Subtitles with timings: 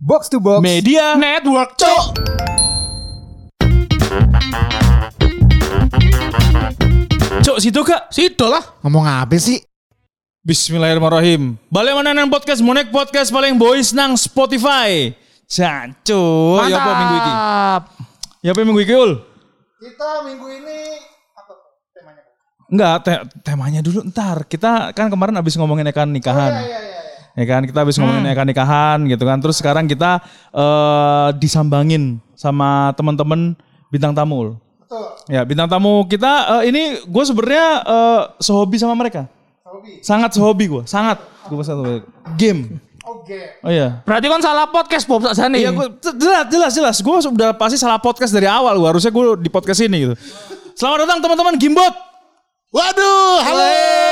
[0.00, 0.64] Box to Box.
[0.64, 2.04] Media Network, cok.
[7.44, 7.58] Cok.
[7.60, 8.08] Situ kak?
[8.08, 8.64] Situ lah.
[8.80, 9.60] Ngomong apa sih?
[10.40, 11.60] Bismillahirrahmanirrahim.
[11.68, 12.64] Balik mana nang podcast?
[12.64, 15.12] Monek podcast paling boys nang Spotify.
[15.44, 17.32] Jancu Ya apa minggu ini.
[18.40, 19.12] Ya apa minggu ini ul?
[19.84, 20.78] Kita minggu ini
[21.36, 21.52] apa
[21.92, 22.22] temanya?
[22.72, 24.48] Enggak te- temanya dulu ntar.
[24.48, 26.88] Kita kan kemarin abis ngomongin ekan nikahan
[27.40, 30.20] Ya kan kita habis ngomongin ekan nikahan gitu kan Terus sekarang kita
[30.52, 33.56] eh disambangin sama teman-teman
[33.88, 34.50] bintang tamu Ul.
[34.84, 35.06] Betul.
[35.32, 39.24] Ya bintang tamu kita eh, ini gue sebenarnya eh, sehobi sama mereka
[39.70, 40.02] Hobi.
[40.02, 41.22] Sangat sehobi gue, sangat.
[41.46, 42.02] Gue satu
[42.34, 42.82] game.
[43.06, 43.62] Oke.
[43.64, 44.04] Oh iya.
[44.04, 45.64] Berarti kan salah podcast Bob saja nih.
[45.64, 45.86] Iya, gue
[46.18, 46.96] jelas jelas jelas.
[47.00, 48.76] Gue sudah pasti salah podcast dari awal.
[48.76, 50.14] Gua harusnya gue di podcast ini gitu.
[50.74, 51.94] Selamat datang teman-teman Gimbot.
[52.70, 53.62] Waduh, halo.
[53.66, 54.09] Hey.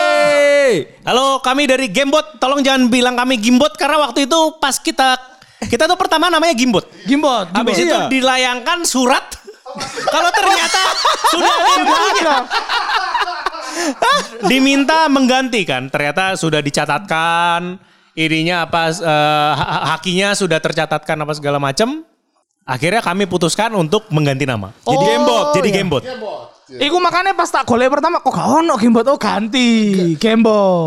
[1.03, 2.37] Halo, kami dari Gamebot.
[2.37, 5.17] Tolong jangan bilang kami Gimbot karena waktu itu pas kita
[5.61, 6.87] kita tuh pertama namanya Gimbot.
[7.05, 7.51] Gimbot.
[7.51, 8.07] Habis itu Iya.
[8.07, 9.27] dilayangkan surat.
[10.15, 10.83] Kalau ternyata
[11.29, 12.37] sudah ada.
[14.45, 15.87] Diminta mengganti kan.
[15.89, 17.77] Ternyata sudah dicatatkan.
[18.15, 18.91] Ininya apa
[19.55, 22.03] ha- hakinya sudah tercatatkan apa segala macam.
[22.65, 24.75] Akhirnya kami putuskan untuk mengganti nama.
[24.83, 25.47] Jadi Oh, Gamebot.
[25.55, 25.77] Jadi iya.
[25.81, 26.03] Gamebot.
[26.69, 30.13] Iku makanya pas tak golek pertama kok gak ono Gimbot oh ganti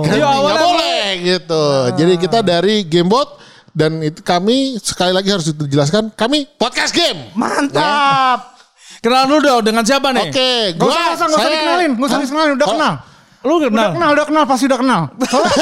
[0.05, 1.63] Iya, nggak awalnya- boleh gitu.
[1.97, 7.33] Jadi kita dari Gamebot dan itu kami sekali lagi harus dijelaskan kami podcast game.
[7.33, 8.53] Mantap.
[9.01, 10.29] Kenalan dulu dong dengan siapa nih?
[10.29, 12.73] Oke, Gak gua usah, gak usah, gak usah saya- dikenalin, gak usah dikenalin, udah Oh,
[12.75, 12.93] kenal.
[13.41, 13.89] Lu Udah kenal?
[13.97, 15.01] kenal, udah kenal, pasti udah kenal.
[15.25, 15.53] Soalnya,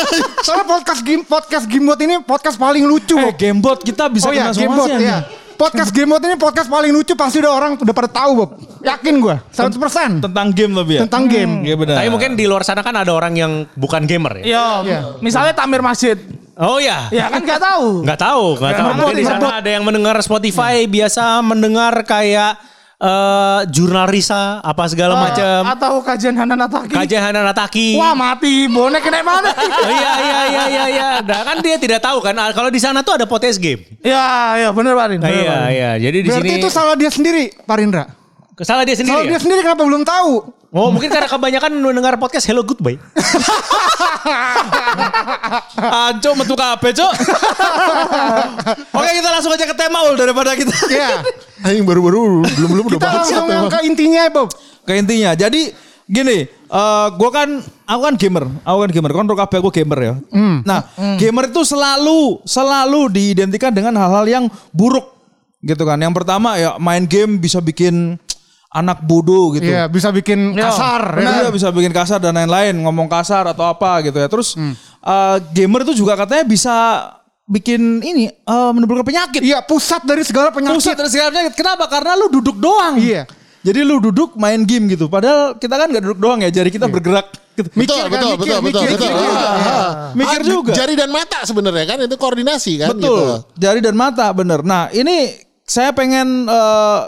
[0.43, 3.15] soalnya podcast game, podcast Gamebot ini podcast paling lucu.
[3.15, 5.07] Eh, Gamebot kita bisa oh iya, kenal Gamebot semua sih.
[5.07, 5.19] ya.
[5.59, 8.49] Podcast Gamebot ini podcast paling lucu pasti udah orang udah pada tahu, Bob.
[8.79, 11.01] Yakin gue, 100% Tentang game lebih ya?
[11.03, 11.67] tentang game.
[11.67, 11.99] Iya benar.
[11.99, 14.43] Tapi mungkin di luar sana kan ada orang yang bukan gamer ya.
[14.47, 14.67] Iya.
[14.87, 14.99] Iya.
[15.19, 16.15] Misalnya Tamir Masjid.
[16.55, 17.11] Oh ya.
[17.11, 18.07] Ya kan gak tahu.
[18.07, 18.89] Nggak tahu, nggak tahu.
[19.03, 22.55] Mungkin di sana ada yang mendengar Spotify biasa mendengar kayak
[22.99, 25.63] eh jurnal Risa apa segala macam.
[25.63, 26.91] Atau kajian Hanan Ataki.
[26.91, 27.95] Kajian Hana Nataki.
[27.95, 29.51] Wah mati bonek kena mana?
[29.79, 31.09] Oh, iya iya iya iya iya.
[31.23, 33.79] Nah, kan dia tidak tahu kan ah, kalau di sana tuh ada podcast game.
[34.03, 35.23] Iya iya bener Parin.
[35.23, 35.91] Nah, bener, iya iya.
[35.95, 38.18] Jadi di Berarti sini itu salah dia sendiri, Parindra.
[38.61, 39.27] Salah dia Salah sendiri.
[39.27, 39.39] dia Ya?
[39.39, 40.33] sendiri kenapa belum tahu?
[40.69, 43.01] Oh mungkin karena kebanyakan mendengar podcast Hello Goodbye.
[45.79, 47.13] Anco metu kabeh, Cok.
[48.97, 51.23] Oke, kita langsung aja ke tema ul daripada kita Iya.
[51.61, 54.49] Anjing baru-baru belum belum udah Kita bahas langsung ke intinya ya, Bob.
[54.85, 55.31] ke intinya.
[55.33, 55.61] Jadi
[56.05, 57.49] gini, eh gue kan
[57.83, 60.13] aku kan gamer, aku kan gamer, kan kabeh aku gamer ya.
[60.63, 60.79] Nah,
[61.17, 65.05] gamer itu selalu selalu diidentikan dengan hal-hal yang buruk
[65.61, 65.97] gitu kan.
[65.97, 68.17] Yang pertama ya main game bisa bikin
[68.69, 69.65] anak bodoh gitu.
[69.65, 71.17] Iya, bisa bikin kasar.
[71.17, 71.25] ya.
[71.25, 74.29] Benar, bisa bikin kasar dan lain-lain, ngomong kasar atau apa gitu ya.
[74.29, 74.53] Terus
[75.01, 76.75] eh, gamer itu juga katanya bisa
[77.49, 79.41] bikin ini eh, menimbulkan penyakit.
[79.41, 80.77] Iya, pusat dari segala penyakit.
[80.77, 81.53] Pusat dari segala penyakit.
[81.57, 81.89] Kenapa?
[81.89, 83.01] Karena lu duduk doang.
[83.01, 83.25] Iya.
[83.59, 85.11] Jadi lu duduk main game gitu.
[85.11, 86.47] Padahal kita kan gak duduk doang ya.
[86.47, 87.27] Jari kita bergerak.
[87.59, 87.67] Gitu.
[87.75, 89.09] Betul, kan, betul, mikir, betul, betul, mikir, betul.
[89.11, 89.27] mikir.
[89.27, 89.75] Iya.
[89.75, 89.91] ah.
[90.15, 90.71] Mikir Ah, juga.
[90.77, 93.03] Jari dan mata sebenarnya kan itu koordinasi kan Betul.
[93.03, 93.23] gitu.
[93.59, 94.63] Jari dan mata bener.
[94.63, 95.35] Nah ini
[95.67, 96.99] saya pengen eh,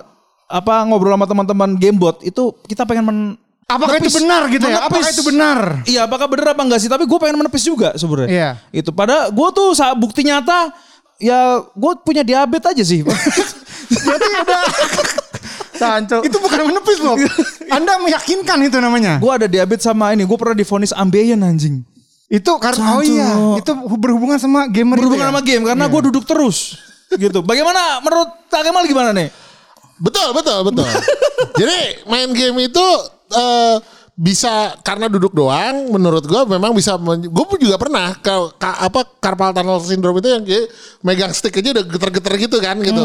[0.52, 3.20] apa ngobrol sama teman-teman Gamebot itu kita pengen men
[3.66, 4.78] Apakah itu menepis- benar gitu ya?
[4.82, 5.16] Apakah menepis.
[5.16, 5.60] itu benar?
[5.88, 6.92] Iya, apakah benar apa enggak sih?
[6.92, 8.28] Tapi gue pengen menepis juga sebenarnya.
[8.28, 8.50] Iya.
[8.76, 10.76] Itu pada gue tuh sa- bukti nyata
[11.16, 13.00] ya gue punya diabetes aja sih.
[14.04, 14.62] Berarti udah
[15.72, 16.20] Sanco.
[16.22, 17.16] itu bukan menepis, Bob.
[17.78, 19.18] Anda meyakinkan itu namanya.
[19.18, 20.28] gue ada diabetes sama ini.
[20.28, 21.82] Gue pernah divonis ambeien anjing.
[22.28, 25.32] Itu karena oh iya, itu berhubungan sama gamer itu Berhubungan ya?
[25.32, 26.76] sama game karena gue duduk terus.
[27.14, 27.40] gitu.
[27.40, 29.28] Bagaimana menurut Kak Kemal gimana nih?
[30.02, 30.88] Betul, betul, betul.
[31.62, 32.86] Jadi main game itu
[33.32, 33.78] eh,
[34.12, 39.02] bisa karena duduk doang menurut gua memang bisa gue pun juga pernah ke, ka- apa
[39.18, 40.66] carpal tunnel syndrome itu yang kayak
[41.02, 43.02] megang stick aja udah geter-geter gitu kan gitu.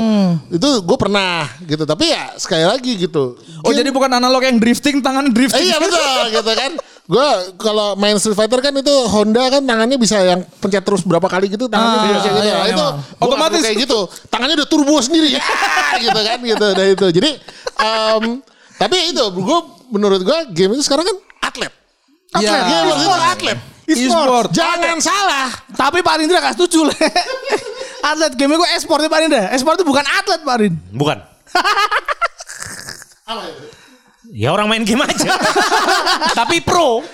[0.50, 1.84] Itu gue pernah gitu.
[1.84, 3.36] Tapi ya sekali lagi gitu.
[3.62, 5.64] Oh Game- jadi bukan analog yang drifting, tangan Eh, drifting.
[5.64, 6.72] iya betul gitu kan.
[7.06, 11.24] Gue kalau main Street Fighter kan itu Honda kan tangannya bisa yang pencet terus berapa
[11.24, 12.36] kali gitu tangannya Ah, bisa gitu.
[12.36, 12.68] iya, Nah, iya.
[12.68, 13.22] itu Otomatis.
[13.22, 13.98] otomatis kayak gitu.
[14.26, 15.42] Tangannya udah turbo sendiri ya
[16.02, 16.66] gitu kan gitu.
[16.66, 17.06] Nah itu.
[17.14, 17.30] Jadi
[17.78, 18.42] em,
[18.74, 19.58] tapi itu gue
[19.88, 21.16] menurut gue game itu sekarang kan
[21.46, 21.70] atlet.
[22.34, 22.50] Iya.
[22.50, 22.62] Atlet.
[22.66, 23.58] Game itu atlet.
[23.86, 24.50] E-sport.
[24.50, 25.46] Jangan salah.
[25.70, 26.96] Tapi Pak Rindra gak setuju le.
[28.10, 29.54] atlet game gue esportnya Pak Rindra.
[29.54, 30.74] Esport itu bukan atlet Pak Rin.
[30.90, 31.22] Bukan.
[34.34, 35.30] Ya orang main game aja.
[36.38, 37.04] Tapi pro.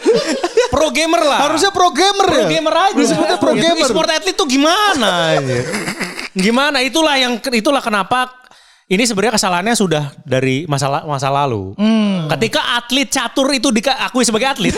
[0.71, 1.49] Pro gamer lah.
[1.51, 2.49] Harusnya pro gamer pro ya.
[2.49, 2.97] gamer aja.
[2.97, 3.85] Disebutnya pro Ya, gamer.
[3.85, 5.37] E-sport atlet tuh gimana?
[6.33, 6.81] gimana?
[6.81, 8.33] Itulah yang itulah kenapa
[8.89, 11.77] ini sebenarnya kesalahannya sudah dari masa masa lalu.
[12.37, 14.73] Ketika atlet catur itu diakui sebagai atlet,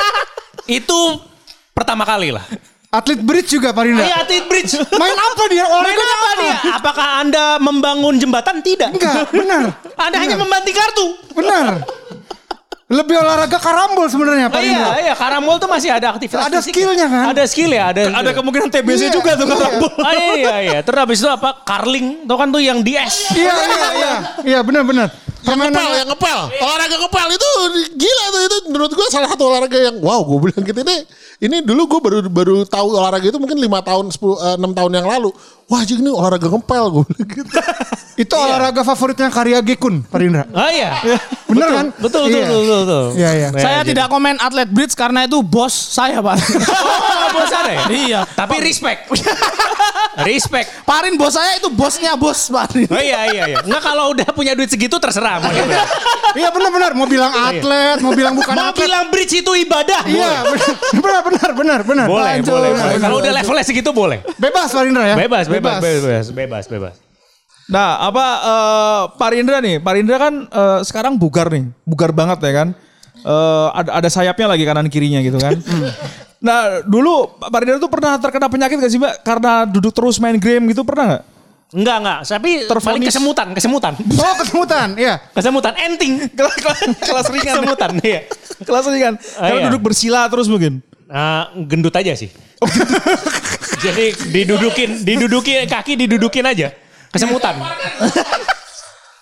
[0.78, 1.00] itu
[1.74, 2.42] pertama kali lah.
[2.96, 4.08] Atlet bridge juga Pak Rindra.
[4.08, 4.72] Iya, atlet bridge.
[4.96, 5.64] Main apa dia?
[5.68, 6.54] Main Olahraga apa dia?
[6.72, 8.64] Apakah Anda membangun jembatan?
[8.64, 8.88] Tidak.
[8.96, 9.62] Enggak, benar.
[10.00, 11.06] Anda hanya membanting kartu.
[11.36, 11.84] Benar.
[12.86, 16.70] Lebih olahraga karambol sebenarnya Pak Oh, iya, iya, karambol tuh masih ada aktivitas Ada fisik.
[16.70, 17.34] skillnya kan?
[17.34, 18.14] Ada skill ya, ada.
[18.14, 19.54] Ada kemungkinan TBC Iya, juga tuh iya.
[19.58, 19.90] karambol.
[19.98, 20.78] Ah, iya, iya, iya.
[20.86, 21.66] Terus habis itu apa?
[21.66, 23.34] Carling, tuh kan tuh yang di es.
[23.34, 24.12] Iya, iya, iya.
[24.46, 25.10] Iya, benar-benar.
[25.46, 26.38] Yang ngepel, yang ngepel.
[26.58, 27.48] Olahraga ngepel itu
[27.94, 30.96] gila tuh itu menurut gue salah satu olahraga yang wow gue bilang gitu ini
[31.38, 35.06] ini dulu gue baru baru tahu olahraga itu mungkin lima tahun 10 enam tahun yang
[35.06, 35.30] lalu.
[35.66, 37.50] Wah jadi ini olahraga ngepel gue bilang gitu.
[38.16, 40.48] Itu olahraga favoritnya Karya Gekun, Pak Rindra.
[40.56, 40.96] Oh iya.
[41.44, 41.86] Bener kan?
[42.00, 42.48] Betul, betul, Iya.
[42.48, 43.04] betul, betul, betul.
[43.12, 43.48] Iya, iya.
[43.52, 46.36] Saya jadi- tidak komen atlet bridge karena itu bos saya, Pak.
[46.40, 47.84] Oh, bos ada ya?
[47.92, 48.20] Iya.
[48.24, 49.12] Tapi respect.
[50.24, 50.72] Respect.
[50.82, 52.88] Parin bos saya itu bosnya bos, Parin.
[52.88, 53.58] Oh iya iya iya.
[53.60, 55.52] Enggak kalau udah punya duit segitu terserah mau.
[56.32, 56.96] Iya benar-benar.
[56.96, 58.86] Mau bilang atlet, mau bilang bukan Mau atlet.
[58.88, 60.02] bilang bridge itu ibadah.
[60.06, 60.44] Iya,
[60.96, 62.06] benar, benar, benar, benar.
[62.08, 62.52] Boleh, Lanjut.
[62.52, 62.96] boleh, boleh.
[63.00, 64.18] Kalau udah levelnya segitu boleh.
[64.38, 65.16] Bebas Pak Rindra ya.
[65.18, 66.94] Bebas, bebas, bebas, bebas, bebas.
[67.66, 69.82] Nah, apa eh Pak Rindra nih?
[69.82, 72.68] Pak Rindra kan eh, sekarang bugar nih, bugar banget ya kan?
[73.24, 75.56] Eh, ada ada sayapnya lagi kanan kirinya gitu kan?
[76.46, 79.14] nah, dulu Pak Rindra tuh pernah terkena penyakit gak sih Mbak?
[79.24, 81.22] Karena duduk terus main game gitu pernah nggak?
[81.74, 82.18] Enggak, enggak.
[82.30, 83.06] Tapi paling Tervonis.
[83.10, 83.92] kesemutan, kesemutan.
[83.98, 85.18] Oh kesemutan, iya.
[85.34, 86.30] Kesemutan, enting.
[86.30, 87.54] kelas, kelas, kelas ringan.
[87.58, 88.20] Kesemutan, iya.
[88.62, 89.14] kelas ringan.
[89.34, 89.66] Ah, Karena iya.
[89.74, 90.78] duduk bersila terus mungkin.
[91.10, 92.30] Nah, gendut aja sih.
[93.82, 96.70] Jadi didudukin, didudukin kaki didudukin aja.
[97.10, 97.58] Kesemutan.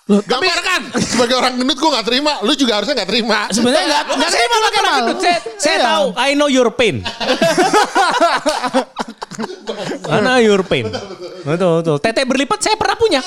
[0.05, 2.37] Gambarkan sebagai orang gendut gue gak terima.
[2.45, 3.49] Lu juga harusnya gak terima.
[3.49, 5.01] Sebenarnya enggak Saya terima Pak Kemal.
[5.17, 5.85] Saya, saya Iya.
[5.89, 7.01] tahu, I know your pain.
[10.05, 10.85] I know your pain.
[11.41, 11.97] Betul, betul.
[11.97, 13.17] Tete berlipat saya pernah punya.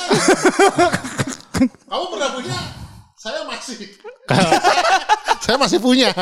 [1.90, 2.54] Kamu pernah punya?
[3.19, 3.76] Saya masih.
[5.42, 6.14] saya masih punya.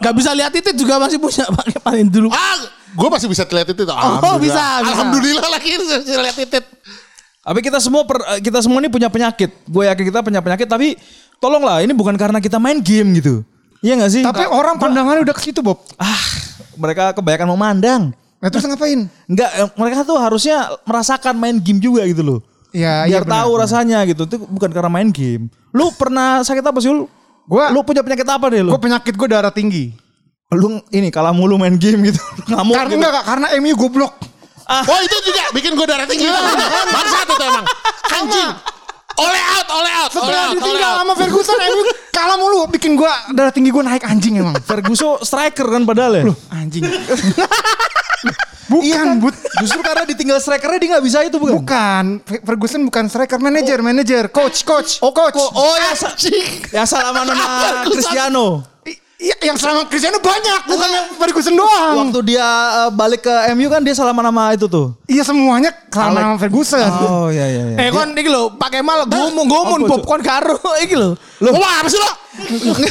[0.00, 2.32] Enggak bisa lihat titik juga masih punya Pak Parin dulu.
[2.32, 2.56] Ah,
[2.96, 3.84] gue masih bisa lihat itu.
[3.84, 4.96] Oh, bisa, bisa.
[4.96, 6.64] Alhamdulillah lagi bisa lihat titik.
[7.40, 9.48] Tapi kita semua per- eh, kita semua ini punya penyakit.
[9.64, 10.94] Gue yakin kita punya penyakit tapi
[11.36, 13.40] tolonglah ini bukan karena kita main game gitu.
[13.80, 14.20] Iya gak sih?
[14.20, 15.80] Tapi orang pandangannya udah ke situ Bob.
[15.96, 16.20] ah,
[16.76, 18.02] mereka kebanyakan memandang.
[18.36, 19.08] Nah terus ngapain?
[19.24, 22.40] Enggak, eh, mereka tuh harusnya merasakan main game juga gitu loh.
[22.70, 23.34] Iya, Biar iya benar.
[23.42, 24.22] tahu rasanya gitu.
[24.24, 25.48] Itu bukan karena main game.
[25.72, 27.08] Lu pernah sakit apa sih lu?
[27.44, 28.70] Gua- lu punya penyakit apa deh lu?
[28.70, 29.96] Gue penyakit gue darah tinggi.
[30.50, 32.18] lu ini kalah mulu main game gitu.
[32.50, 32.98] Ngamuk Karena gitu.
[33.00, 34.12] enggak, karena MU goblok.
[34.70, 36.26] Oh itu juga bikin gue darah tinggi.
[36.88, 37.66] Bangsa tuh emang.
[38.12, 38.50] Anjing.
[39.20, 40.98] Oleh out, oleh out, oleh Setelah out, ditinggal out.
[41.02, 42.60] sama Ferguson, MU kalah mulu.
[42.70, 44.56] Bikin gue darah tinggi gue naik anjing emang.
[44.62, 46.24] Ferguson striker kan padahal ya.
[46.50, 46.86] Anjing.
[48.70, 49.34] Bukan, but.
[49.58, 51.58] Justru karena ditinggal strikernya dia nggak bisa itu bukan?
[51.58, 52.04] Bukan.
[52.22, 55.34] Fe- Ferguson bukan striker, manajer, manajer, coach, coach, oh, coach.
[55.34, 56.14] Oh ya, sa-
[56.70, 57.34] ya salah nama
[57.90, 58.62] Cristiano.
[59.20, 62.08] Iya, yang selama Cristiano banyak, bukan yang Ferguson doang.
[62.08, 62.48] Waktu dia
[62.88, 64.96] eh, balik ke MU kan dia salah nama itu tuh.
[65.04, 66.80] Iya semuanya selama nama Ferguson.
[67.04, 67.76] Oh iya iya iya.
[67.84, 71.20] Eh kon iki lho, Pak Kemal gumun gumun kon karo iki lho.
[71.52, 72.10] Wah apa sih lo?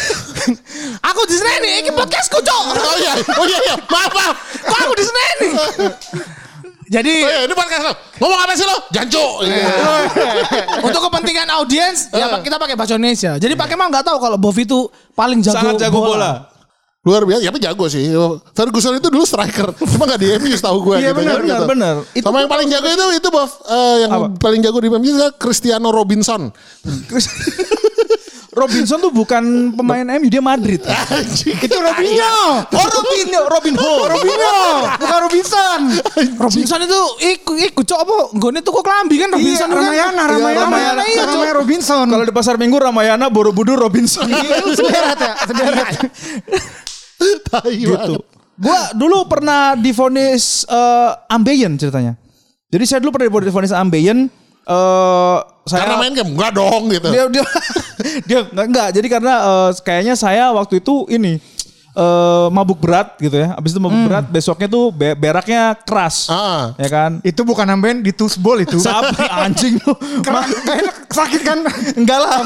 [1.09, 2.63] Aku diseneni iki podcastku, Cok.
[2.77, 3.75] Oh iya, oh iya, iya.
[3.89, 4.35] maaf maaf.
[4.69, 5.47] Kok aku diseneni?
[6.89, 7.94] Jadi Oh iya, ini podcast lo.
[8.18, 8.77] Ngomong apa sih lo?
[8.89, 9.25] Jancu.
[9.45, 9.69] Iya.
[10.89, 13.38] untuk kepentingan audiens ya kita pakai bahasa Indonesia.
[13.38, 16.50] Jadi Pak Kemal nggak tahu kalau Bob itu paling jago Sangat jago bola.
[17.00, 18.12] Luar biasa, ya tapi jago sih.
[18.51, 21.00] Ferguson itu dulu striker, cuma gak di MU setahu gue.
[21.00, 21.95] Iya, benar, benar, benar.
[22.12, 25.15] Itu Sama yang paling jago itu itu Bob, eh, yang paling jago di MU itu
[25.39, 26.51] Cristiano Robinson.
[28.50, 29.44] Robinson tuh bukan
[29.77, 30.82] pemain MU dia Madrid.
[31.46, 32.34] Itu Robinho.
[32.65, 33.91] Oh Robinho, Robinho.
[34.18, 34.53] Robinho,
[34.98, 35.79] bukan Robinson.
[36.34, 37.00] Robinson itu
[37.38, 38.18] ikut ikut cok apa?
[38.34, 39.86] Nggone tuku klambi kan Robinson Iya, kan?
[39.86, 41.24] Ramayana, Iya, Ramayana, Ramayana iya.
[41.29, 42.06] Ramayana Robinson.
[42.10, 44.25] Kalau di pasar Minggu Ramayana, Borobudur, Robinson.
[44.74, 45.88] sederet ya, sederet.
[47.70, 48.15] Gitu.
[48.60, 52.18] Gua dulu pernah divonis eh, ambeien ceritanya.
[52.70, 54.25] Jadi saya dulu pernah divonis ambeien.
[54.69, 57.07] Eh saya Karena main game enggak dong gitu.
[57.09, 57.45] dia dia
[58.29, 58.88] dia enggak, enggak.
[58.91, 61.41] Jadi karena eh, kayaknya saya waktu itu ini
[61.91, 63.53] eh mabuk berat gitu ya.
[63.53, 66.29] Habis itu mabuk berat, besoknya tuh be- beraknya keras.
[66.29, 66.77] Ah.
[66.77, 67.17] Ya kan?
[67.21, 68.77] Itu bukan nambahin di tusbol itu.
[68.85, 69.81] Sapi anjing
[70.63, 71.59] enak, sakit kan?
[71.93, 72.45] Enggak lah.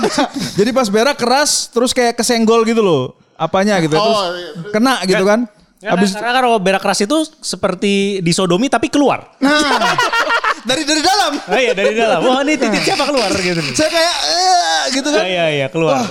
[0.56, 3.14] Jadi pas berak keras terus kayak kesenggol gitu loh.
[3.36, 3.94] Apanya gitu.
[3.94, 4.50] Terus Oh, iya.
[4.72, 5.44] kena gitu kan.
[5.84, 9.28] Habis Habis karena kalau berak keras itu seperti disodomi tapi keluar.
[10.70, 11.32] dari dari dalam.
[11.44, 12.20] Oh iya dari dalam.
[12.24, 13.60] Wah ini titik siapa keluar gitu.
[13.76, 15.26] Saya kayak eh, gitu Oh, kan.
[15.28, 16.08] iya iya keluar.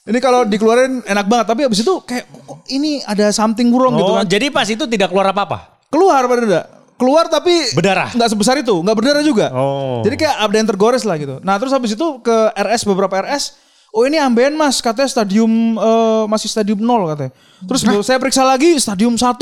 [0.00, 4.10] Ini kalau dikeluarin enak banget, tapi abis itu kayak kok ini ada something wrong gitu
[4.10, 4.26] Oh kan.
[4.26, 5.84] jadi pas itu tidak keluar apa-apa.
[5.92, 6.66] Keluar pada enggak?
[6.96, 8.08] Keluar tapi Berdarah?
[8.12, 9.52] Nggak sebesar itu, nggak berdarah juga.
[9.52, 10.00] Oh.
[10.00, 11.36] Jadi kayak ada yang tergores lah gitu.
[11.40, 13.56] Nah terus habis itu ke RS beberapa RS,
[13.90, 17.32] Oh ini ambeien mas, katanya stadium eh, masih stadium 0 katanya.
[17.60, 19.34] Terus baru saya periksa lagi stadium 1.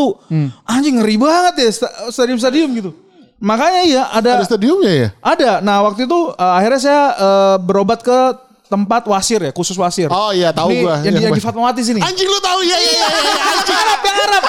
[0.64, 2.90] Anjing ngeri banget ya sta- stadium-stadium gitu.
[3.38, 5.08] Makanya iya ada Ada stadiumnya ya?
[5.20, 5.60] ada.
[5.60, 8.18] Nah waktu itu eh, akhirnya saya eh, berobat ke
[8.66, 10.08] tempat wasir ya, khusus wasir.
[10.08, 10.94] Oh iya, tahu Ini gua.
[11.00, 12.00] Yang, di, Yang di Fatmawati sini.
[12.00, 12.92] Anjing lu tahu ya ya ya.
[13.00, 13.34] ya, ya.
[13.50, 14.42] Anjing Arab, yang Arab.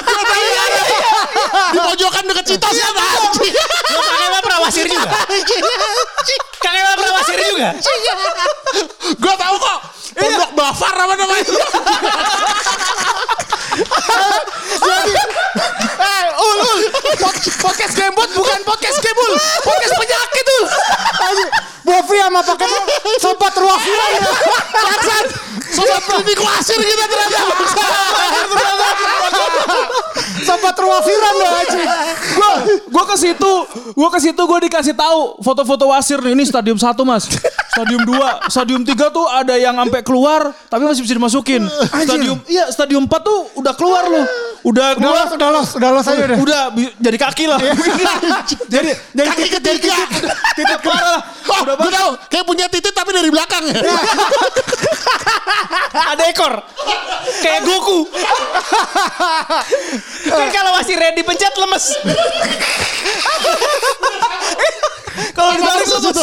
[1.70, 3.53] di pojokan deket Citos kan anjing.
[3.86, 5.08] Kakek mah pernah wasir juga?
[6.60, 7.70] Kakek mah pernah wasir juga?
[9.18, 9.80] Gua tahu kok.
[10.12, 11.46] Pondok Bafar apa namanya?
[16.00, 16.80] Eh, ul, ul.
[17.18, 19.34] Pod- Podcast Gamebot bukan podcast Gamebul.
[19.62, 20.66] Podcast penyakit ul.
[21.89, 22.67] Bovi sama pakai
[23.17, 24.22] sobat ruafiran ya.
[24.69, 25.25] Bangsat.
[25.69, 27.41] Sobat klinik wasir kita ternyata.
[30.39, 31.81] Sobat ruafiran ya Haji.
[32.31, 32.51] Gua
[32.89, 33.51] gua ke situ,
[33.93, 36.34] gua ke situ gua dikasih tahu foto-foto wasir nih.
[36.34, 37.25] Ini stadium 1, Mas.
[37.69, 41.63] Stadium 2, stadium 3 tuh ada yang sampai keluar tapi masih bisa dimasukin.
[42.03, 44.25] Stadium iya, stadium 4 tuh udah keluar loh.
[44.60, 45.24] Udah Udah keluar.
[45.24, 46.38] los, udah los, udah los aja udah.
[46.43, 46.62] Udah
[47.00, 47.60] jadi kaki lah.
[48.74, 49.96] jadi jadi Kaki ketiga.
[50.51, 51.22] titik keluar lah.
[51.48, 52.12] Oh, Udah gue tahu.
[52.27, 53.63] Kayak punya titik tapi dari belakang.
[56.12, 56.59] Ada ekor.
[57.39, 58.03] Kayak Goku.
[60.27, 61.86] kan kalau wasirnya dipencet lemes.
[65.36, 66.19] Kalau dibalik lemes.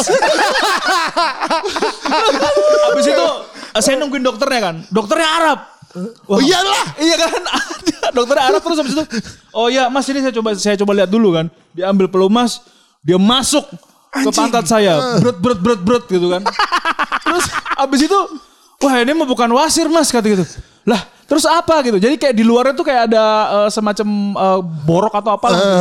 [2.89, 3.27] Habis itu
[3.73, 4.75] eh, saya nungguin dokternya kan.
[4.89, 5.59] Dokternya Arab.
[6.29, 6.85] Oh iyalah.
[7.01, 7.31] Iya kan,
[8.17, 9.03] dokternya Arab terus habis itu,
[9.55, 12.61] oh iya mas ini saya coba saya coba lihat dulu kan, diambil pelumas,
[13.01, 13.65] dia masuk
[14.23, 16.41] ke pantat saya, berat berat berat berat gitu kan,
[17.25, 17.45] terus
[17.77, 18.19] habis itu,
[18.77, 20.45] wah ini mah bukan wasir mas kata gitu,
[20.85, 25.11] lah terus apa gitu, jadi kayak di luarnya tuh kayak ada eh, semacam eh, borok
[25.11, 25.75] atau apa lah, gitu.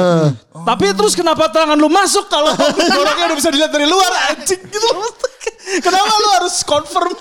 [0.67, 2.50] tapi terus kenapa tangan lu masuk kalau
[2.99, 4.59] boroknya udah bisa dilihat dari luar anjing.
[4.59, 4.88] Gitu,
[5.79, 7.15] kenapa lu harus confirm,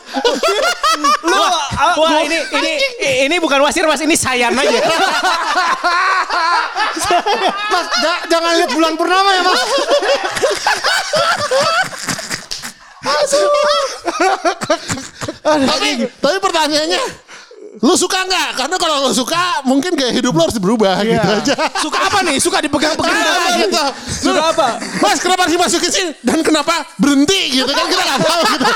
[1.29, 2.72] lu ah, Wah ini ini
[3.29, 4.79] ini bukan wasir mas, ini sayan aja.
[7.70, 9.62] Mas, ja- jangan lihat bulan purnama ya mas.
[15.45, 17.01] tapi, tapi pertanyaannya,
[17.83, 18.50] lu suka nggak?
[18.55, 21.53] Karena kalau lu suka, mungkin gaya hidup lu harus berubah gitu aja.
[21.83, 22.38] Suka apa nih?
[22.39, 23.12] Suka dipegang-pegang.
[23.12, 23.83] Kenapa gitu?
[24.31, 24.67] Suka apa?
[25.03, 26.12] Mas kenapa dimasukin sini?
[26.24, 28.71] Dan kenapa berhenti gitu kan kita nggak tahu gitu.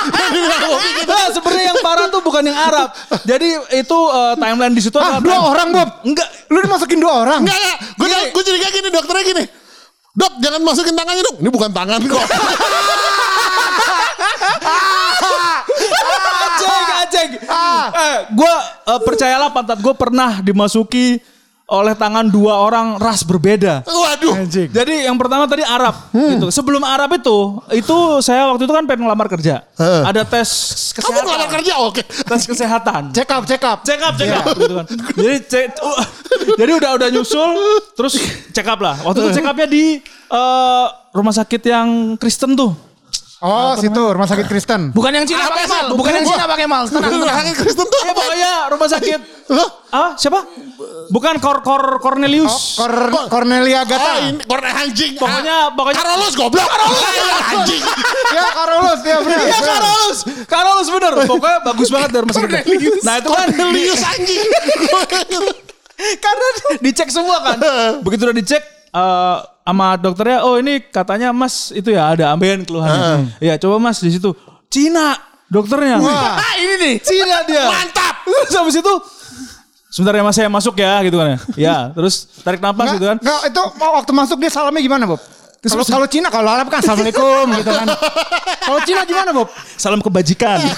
[1.00, 1.09] Gitu.
[1.09, 2.91] Nah, sebenarnya yang parah tuh bukan yang Arab.
[3.24, 5.89] Jadi itu eh, timeline di situ Ah, dua orang Bob.
[6.03, 6.27] Enggak.
[6.51, 7.39] Lu dimasukin dua orang.
[7.41, 7.77] Enggak enggak.
[7.98, 9.43] Gue gue kayak gini dokternya gini.
[10.19, 11.36] Dok jangan masukin tangannya dok.
[11.39, 12.19] Ini bukan tangan kok.
[18.31, 18.53] gue
[18.88, 21.19] eh, percayalah pantat gue pernah dimasuki
[21.69, 23.86] oleh tangan dua orang ras berbeda.
[23.86, 24.41] Waduh.
[24.50, 26.50] Jadi yang pertama tadi Arab gitu.
[26.50, 29.62] Sebelum Arab itu, itu saya waktu itu kan pengen ngelamar kerja.
[29.77, 30.01] Heeh.
[30.01, 30.50] Ada tes
[30.98, 31.25] Kamu kesehatan.
[31.29, 32.01] ngelamar kerja oke.
[32.01, 33.01] Tes kesehatan.
[33.13, 33.86] Check up, check up.
[33.86, 34.86] check up, check up gitu kan.
[35.13, 36.05] Jadi cek, uh,
[36.57, 37.53] jadi udah udah nyusul,
[37.93, 38.17] terus
[38.50, 38.98] check up lah.
[39.05, 40.01] Waktu itu check upnya di
[40.33, 42.74] eh, rumah sakit yang Kristen tuh.
[43.39, 44.91] Oh, situ rumah sakit Kristen.
[44.91, 45.86] Bukan yang Cina pakai mal.
[45.96, 46.84] Bukan yang Cina pakai mal.
[46.86, 48.19] Tenang, Rumah sakit Kristen tuh Ya apa?
[48.19, 49.19] pokoknya rumah sakit.
[49.50, 49.69] Loh?
[49.89, 50.43] Ah siapa?
[51.08, 52.75] Bukan Kor Kor Cornelius.
[52.75, 52.91] Kor
[53.27, 54.12] Cornelia Oh Gata.
[54.22, 55.15] ini korek anjing.
[55.15, 56.67] Pokoknya- Ah, pokoknya- Carolus goblok.
[56.67, 57.00] Carolus
[57.48, 57.81] anjing.
[58.36, 59.39] ya Carolus ya benar.
[59.39, 61.13] Iya Carolus, Carolus bener.
[61.24, 62.63] Pokoknya bagus banget dari rumah sakit.
[63.01, 64.43] Nah itu kan Cornelius anjing.
[66.24, 66.48] karena
[66.79, 67.58] dicek semua kan.
[68.03, 69.38] Begitu udah dicek eh,
[69.69, 73.38] sama dokternya, oh ini katanya Mas itu ya ada ambeien keluhannya.
[73.38, 74.34] Iya coba Mas di situ.
[74.69, 76.01] Cina dokternya.
[76.01, 76.96] Ah, ini nih.
[77.01, 77.69] Cina dia.
[77.69, 78.25] Mantap.
[78.25, 78.93] Terus habis itu
[79.93, 81.38] sebentar ya Mas saya masuk ya gitu kan ya.
[81.53, 83.17] Ya, terus tarik nafas gitu kan.
[83.22, 85.22] Enggak, itu waktu masuk dia salamnya gimana, Bob?
[85.60, 87.88] Kalau kalau Cina kalau Arab kan assalamualaikum gitu kan.
[88.63, 89.51] Kalau Cina gimana, Bob?
[89.75, 90.63] Salam kebajikan.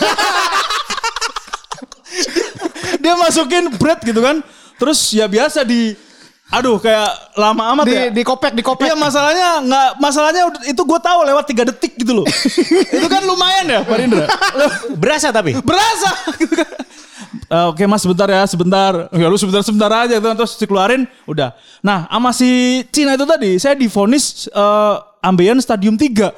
[3.04, 4.42] dia masukin bread gitu kan.
[4.82, 5.94] Terus ya biasa di
[6.52, 8.04] aduh kayak lama amat Di ya.
[8.12, 8.92] di kopek, di kopek.
[8.92, 12.26] Iya masalahnya nggak masalahnya itu gue tahu lewat tiga detik gitu loh.
[13.00, 14.28] itu kan lumayan ya Pak Indra.
[15.02, 15.56] Berasa tapi.
[15.64, 16.70] Berasa gitu kan.
[17.32, 19.08] Eh, Oke mas sebentar ya sebentar.
[19.16, 21.56] Ya lu sebentar sebentar aja gitu terus dikeluarin udah.
[21.80, 26.36] Nah sama si Cina itu tadi saya divonis eh, ambeien stadium 3.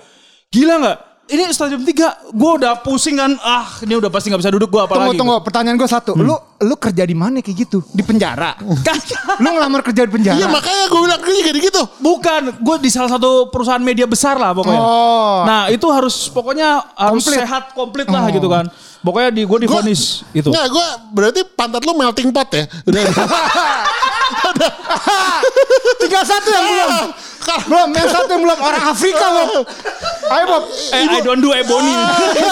[0.53, 0.99] Gila nggak?
[1.23, 3.31] Ini stadium 3 gue udah pusing kan.
[3.39, 5.15] Ah ini udah pasti nggak bisa duduk gue apalagi.
[5.15, 5.39] Tunggu, tunggu.
[5.39, 6.11] Pertanyaan gue satu.
[6.19, 7.79] Lu lu kerja di mana kayak gitu?
[7.95, 8.59] Di penjara.
[9.43, 10.35] Lu ngelamar kerja di penjara.
[10.35, 11.81] Iya makanya gue bilang gue juga gitu.
[12.03, 14.83] Bukan, gue di salah satu perusahaan media besar lah pokoknya.
[14.83, 15.47] Oh.
[15.47, 17.39] Nah itu harus pokoknya harus Komplit.
[17.39, 18.67] sehat komplit lah gitu kan.
[18.99, 20.51] Pokoknya di gue divonis gitu.
[20.51, 22.67] Nggak, gue berarti pantat lu melting pot ya.
[22.83, 23.03] Udah.
[26.03, 27.07] Tiga satu yang belum.
[27.43, 29.49] Belum, yang satu yang belum orang Afrika Bob.
[30.33, 30.63] Ayo Bob.
[30.71, 31.93] Eh, I don't do ebony.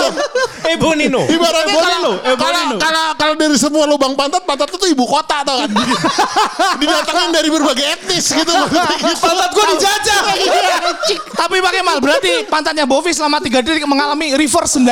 [0.75, 1.23] ebony no.
[1.23, 2.11] Ibaratnya Ebony kalau no.
[2.19, 2.75] Ebony kalau no.
[2.77, 5.71] kalau kalau dari semua lubang pantat, pantat itu ibu kota tau kan.
[6.81, 8.53] Didatangin dari berbagai etnis gitu.
[9.23, 10.21] Pantat gue dijajah.
[11.35, 14.91] Tapi pakai mal berarti pantatnya Bovi selama 3 detik mengalami reverse 98.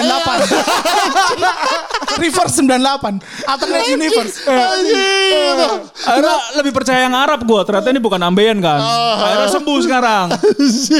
[2.19, 3.47] reverse 98.
[3.47, 4.35] Alternate universe.
[4.47, 5.83] Anjing.
[5.99, 7.61] Akhirnya lebih percaya yang Arab gue.
[7.67, 8.79] Ternyata ini bukan ambeien kan.
[9.19, 10.25] Akhirnya sembuh sekarang.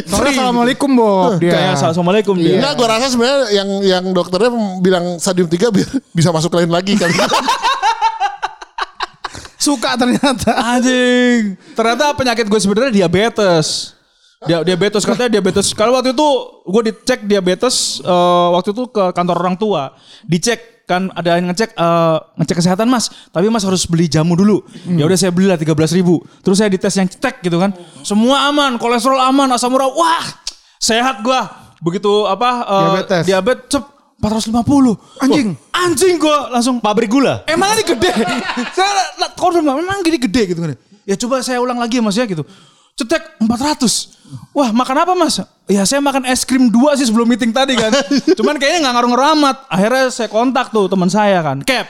[0.09, 1.37] Soalnya Assalamualaikum Bob.
[1.37, 1.53] Dia.
[1.53, 2.57] Kayak assalamualaikum dia.
[2.57, 4.49] Enggak, gue rasa sebenarnya yang yang dokternya
[4.81, 7.13] bilang stadium 3 biar bisa masuk lain lagi kali.
[9.59, 10.55] Suka ternyata.
[10.55, 11.59] Anjing.
[11.77, 13.98] Ternyata penyakit gue sebenarnya diabetes.
[14.47, 15.75] Dia diabetes katanya diabetes.
[15.75, 16.27] Kalau waktu itu
[16.63, 19.91] gue dicek diabetes eh, waktu itu ke kantor orang tua.
[20.23, 23.11] Dicek kan ada yang ngecek eh, ngecek kesehatan mas.
[23.35, 24.63] Tapi mas harus beli jamu dulu.
[24.95, 26.23] Ya udah saya belilah 13 ribu.
[26.39, 27.75] Terus saya dites yang cek gitu kan.
[28.07, 29.91] Semua aman, kolesterol aman, asam urat.
[29.91, 30.23] Wah
[30.79, 31.41] sehat gue.
[31.83, 33.23] Begitu apa eh, Diabetes.
[33.27, 33.83] diabetes cep
[34.23, 35.19] 450.
[35.19, 35.47] Anjing.
[35.51, 37.43] Wah, anjing gue langsung Pabrik gula.
[37.43, 38.11] Emang ini gede.
[38.75, 39.03] saya
[39.35, 40.79] confirm memang gini gede gitu kan.
[41.03, 42.47] Ya coba saya ulang lagi ya mas ya gitu.
[42.99, 44.19] Cetek 400.
[44.51, 45.39] Wah makan apa mas?
[45.71, 47.95] Ya saya makan es krim dua sih sebelum meeting tadi kan.
[48.37, 49.57] Cuman kayaknya nggak ngaruh-ngaruh amat.
[49.71, 51.63] Akhirnya saya kontak tuh teman saya kan.
[51.63, 51.87] Cap.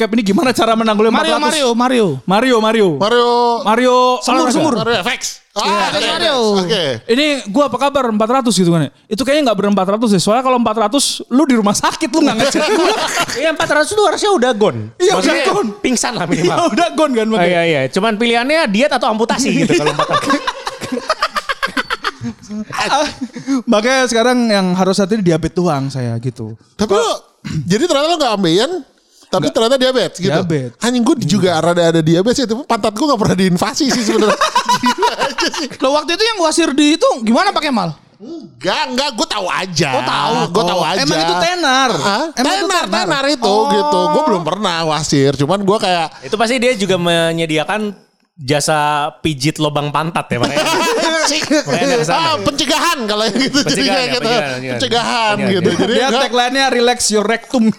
[0.00, 1.28] Cap ini gimana cara menanggulangi 400?
[1.28, 2.06] Mario, Mario, Mario.
[2.24, 2.88] Mario, Mario.
[2.96, 3.28] Mario
[3.60, 4.56] Mario Semur, olahraga.
[4.56, 4.74] semur.
[4.80, 5.20] Mario FX.
[5.50, 6.08] Ah, Iya, oke.
[6.08, 6.36] Mario.
[6.56, 6.84] Oke.
[7.04, 8.90] Ini gua apa kabar 400 gitu kan ya.
[9.04, 10.22] Itu kayaknya nggak ber 400 deh.
[10.22, 12.96] Soalnya kalau 400 lu di rumah sakit lu nggak ngecek gua.
[13.44, 14.80] Iya 400 itu harusnya udah gone.
[14.96, 15.68] Iya, udah gone.
[15.84, 16.56] Pingsan lah minimal.
[16.72, 17.50] udah gone kan makanya.
[17.50, 20.40] iya iya, cuman pilihannya diet atau amputasi gitu kalau 400.
[23.66, 26.56] Makanya sekarang yang harus hati diabetes doang saya gitu.
[26.76, 27.12] Tapi lo,
[27.64, 28.70] jadi ternyata lo gak ambeien,
[29.30, 30.28] tapi ternyata diabetes gitu.
[30.28, 30.74] Diabetes.
[30.78, 34.34] Anjing gue juga rada ada diabetes ya, tapi pantat gue gak pernah diinvasi sih sebenarnya.
[34.82, 35.66] Gila aja sih.
[35.78, 37.94] Lo waktu itu yang wasir di itu gimana pakai mal?
[38.20, 39.90] Enggak, enggak, gue tahu aja.
[39.96, 40.34] Oh, tahu.
[40.52, 41.00] Gue tahu Oh, aja.
[41.00, 41.90] Emang itu tenar.
[41.94, 42.24] Hah?
[42.36, 43.06] Emang itu tenar, tenar?
[43.08, 43.70] tenar itu Oh.
[43.70, 44.00] gitu.
[44.12, 47.96] Gue belum pernah wasir, cuman gue kayak Itu pasti dia juga menyediakan
[48.36, 48.80] jasa
[49.20, 50.64] pijit lubang pantat ya makanya.
[52.10, 54.20] Ah, pencegahan kalau yang gitu Pencegahan jadinya ya, gitu.
[54.20, 54.74] pencegahan, pencegahan.
[54.74, 55.70] Pencegahan Pencegahan, gitu.
[55.70, 55.76] ya.
[55.78, 57.64] Jadi Dia tagline-nya relax your rectum.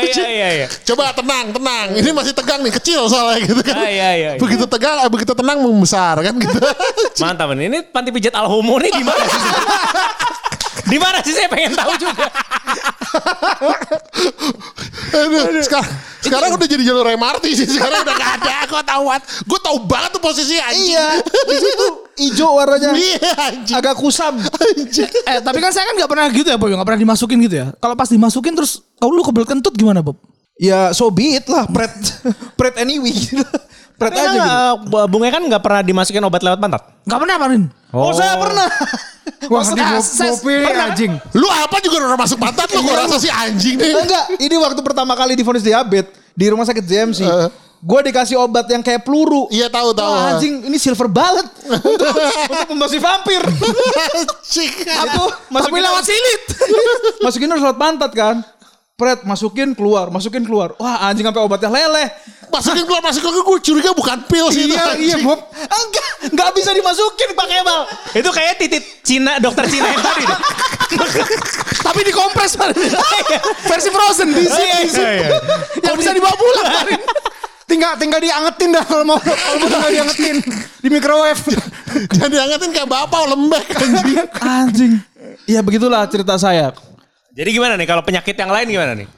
[0.00, 0.66] Iya iya iya.
[0.88, 1.88] Coba tenang, tenang.
[1.92, 3.76] Ini masih tegang nih, kecil soalnya gitu kan.
[3.76, 4.40] Ah, iya, iya, iya.
[4.40, 6.58] Begitu tegang, ah, begitu tenang membesar kan gitu.
[7.20, 7.68] Mantap ini.
[7.68, 9.40] Ini panti pijat Al Homo nih di mana sih?
[10.90, 12.26] Di mana sih saya pengen tahu juga.
[15.10, 15.90] Aduh, sekarang,
[16.22, 17.66] sekarang udah jadi jalur MRT sih.
[17.70, 18.56] Sekarang udah gak ada.
[18.66, 19.22] Gue tahu banget.
[19.46, 20.94] Gue tahu banget tuh posisinya anjing.
[20.94, 21.86] Iya, di situ
[22.20, 22.90] hijau warnanya.
[22.94, 23.76] Iya anjing.
[23.78, 24.34] Agak kusam.
[25.30, 27.66] Eh tapi kan saya kan nggak pernah gitu ya Bob, nggak pernah dimasukin gitu ya.
[27.78, 30.18] Kalau pas dimasukin terus kalau lu kebel kentut gimana Bob?
[30.60, 31.94] Ya so be it lah, pret
[32.58, 33.16] pret anyway.
[34.00, 34.40] Pret aja gitu.
[34.40, 36.82] Aja Bung kan nggak pernah dimasukin obat lewat pantat.
[37.04, 37.62] Nggak pernah Parin.
[37.92, 38.66] Oh, saya pernah.
[39.50, 41.12] Wah, di Ah, anjing.
[41.36, 42.80] Lu apa juga udah masuk pantat lu.
[42.86, 43.92] Gue rasa sih anjing nih.
[43.98, 47.20] Enggak, ini waktu pertama kali divonis diabetes di rumah sakit JMC.
[47.26, 47.48] Eh.
[47.80, 49.48] Gue dikasih obat yang kayak peluru.
[49.48, 50.12] Iya tahu tahu.
[50.12, 52.12] Wah, anjing, ini silver bullet untuk
[52.52, 53.40] untuk membasmi vampir.
[53.40, 54.34] Itu
[54.84, 56.42] Tapi masukin lewat silit.
[57.24, 58.36] masukin harus lewat pantat kan.
[59.00, 60.76] Pret, masukin keluar, masukin keluar.
[60.76, 62.12] Wah, anjing sampai obatnya leleh.
[62.52, 63.46] Masukin keluar masukin keluar.
[63.48, 64.68] Gue curiga bukan pil sih.
[64.68, 65.08] itu, Iya, anjing.
[65.08, 65.40] iya, Bob.
[65.56, 67.80] Enggak, enggak bisa dimasukin Pak Kemal.
[68.12, 70.24] Itu kayak titit Cina, dokter Cina yang tadi.
[71.80, 72.60] Tapi dikompres.
[73.64, 74.68] Versi frozen di sini.
[74.84, 75.28] Iya, iya.
[75.80, 76.66] Yang bisa dibawa pulang.
[77.64, 80.36] Tinggal tinggal diangetin dah kalau mau kalau mau tinggal diangetin
[80.82, 81.40] di microwave.
[82.10, 84.18] Jangan diangetin kayak bapak lembek anjing.
[84.42, 84.92] Anjing.
[85.46, 86.74] Iya, begitulah cerita saya.
[87.30, 89.08] Jadi gimana nih kalau penyakit yang lain gimana nih?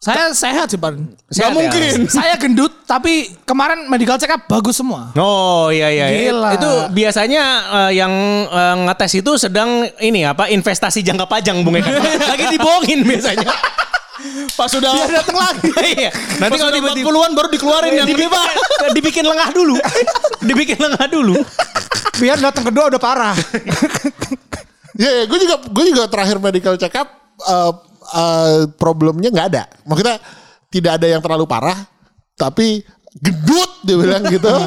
[0.00, 0.80] Saya sehat sih.
[0.80, 0.96] Sehat
[1.28, 1.56] Nggak ya?
[1.60, 1.82] mungkin.
[2.16, 5.12] Saya gendut tapi kemarin medical check up bagus semua.
[5.20, 6.08] Oh iya iya.
[6.08, 6.56] Gila.
[6.56, 8.12] Itu biasanya eh, yang
[8.48, 11.92] eh, ngetes itu sedang ini apa investasi jangka panjang Bung Eka.
[12.32, 13.52] Lagi dibohongin biasanya.
[14.56, 15.68] Pas sudah Biar datang lagi.
[16.00, 16.10] Iya.
[16.40, 18.28] Nanti kalau tiba-tiba puluhan baru dikeluarin yang dibikin,
[18.92, 19.76] dibikin lengah dulu.
[20.44, 21.36] dibikin lengah dulu.
[22.20, 23.36] Biar datang kedua udah parah.
[24.96, 27.72] Iya, gue juga gue juga terakhir medical check up eh,
[28.12, 29.62] eh, problemnya nggak ada.
[29.84, 30.16] Maksudnya
[30.68, 31.78] tidak ada yang terlalu parah,
[32.34, 32.84] tapi
[33.16, 34.48] gendut dia bilang gitu.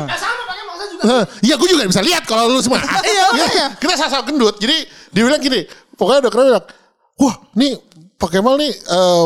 [1.03, 2.79] Heh, Iya, gue juga bisa lihat kalau lu semua.
[3.03, 3.65] iya, iya.
[3.75, 4.55] Kita sama-sama gendut.
[4.55, 5.67] Jadi dia bilang gini,
[5.99, 6.65] pokoknya dokternya bilang,
[7.19, 7.75] wah, nih
[8.15, 9.25] Pak Kemal nih eh,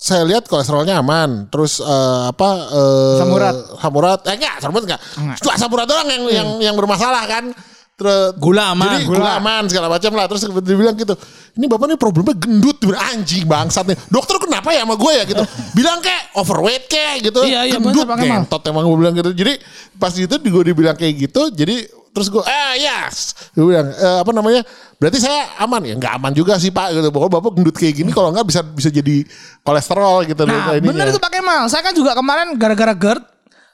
[0.00, 1.52] saya lihat kolesterolnya aman.
[1.52, 2.50] Terus eh, apa?
[2.72, 3.56] eh, Asam urat.
[3.76, 4.20] Asam urat.
[4.24, 5.00] Eh enggak, asam urat enggak.
[5.44, 7.52] Cuma asam urat doang yang yang yang bermasalah kan.
[8.00, 8.96] Terus Gula aman.
[8.96, 10.24] Jadi gula, aman segala macam lah.
[10.24, 11.12] Terus dia bilang gitu.
[11.52, 13.98] Ini bapak nih problemnya gendut, Dia anjing bangsat nih.
[14.08, 15.44] Dokter kenapa ya sama gue ya gitu.
[15.76, 17.44] bilang kayak overweight kayak gitu.
[17.44, 18.36] Iya, iya, gendut bener, Pak Kemal.
[18.40, 19.30] gentot emang gue bilang gitu.
[19.30, 19.52] Jadi
[19.94, 21.52] pas itu gue dibilang kayak gitu.
[21.52, 21.76] Jadi
[22.10, 24.66] terus gue ah yes gue bilang "Eh, apa namanya
[24.98, 28.10] berarti saya aman ya nggak aman juga sih pak gitu pokoknya bapak gendut kayak gini
[28.10, 29.22] kalau nggak bisa bisa jadi
[29.62, 30.90] kolesterol gitu Nah, ininya.
[30.90, 31.70] bener itu Pak Kemal.
[31.70, 33.22] Saya kan juga kemarin gara-gara GERD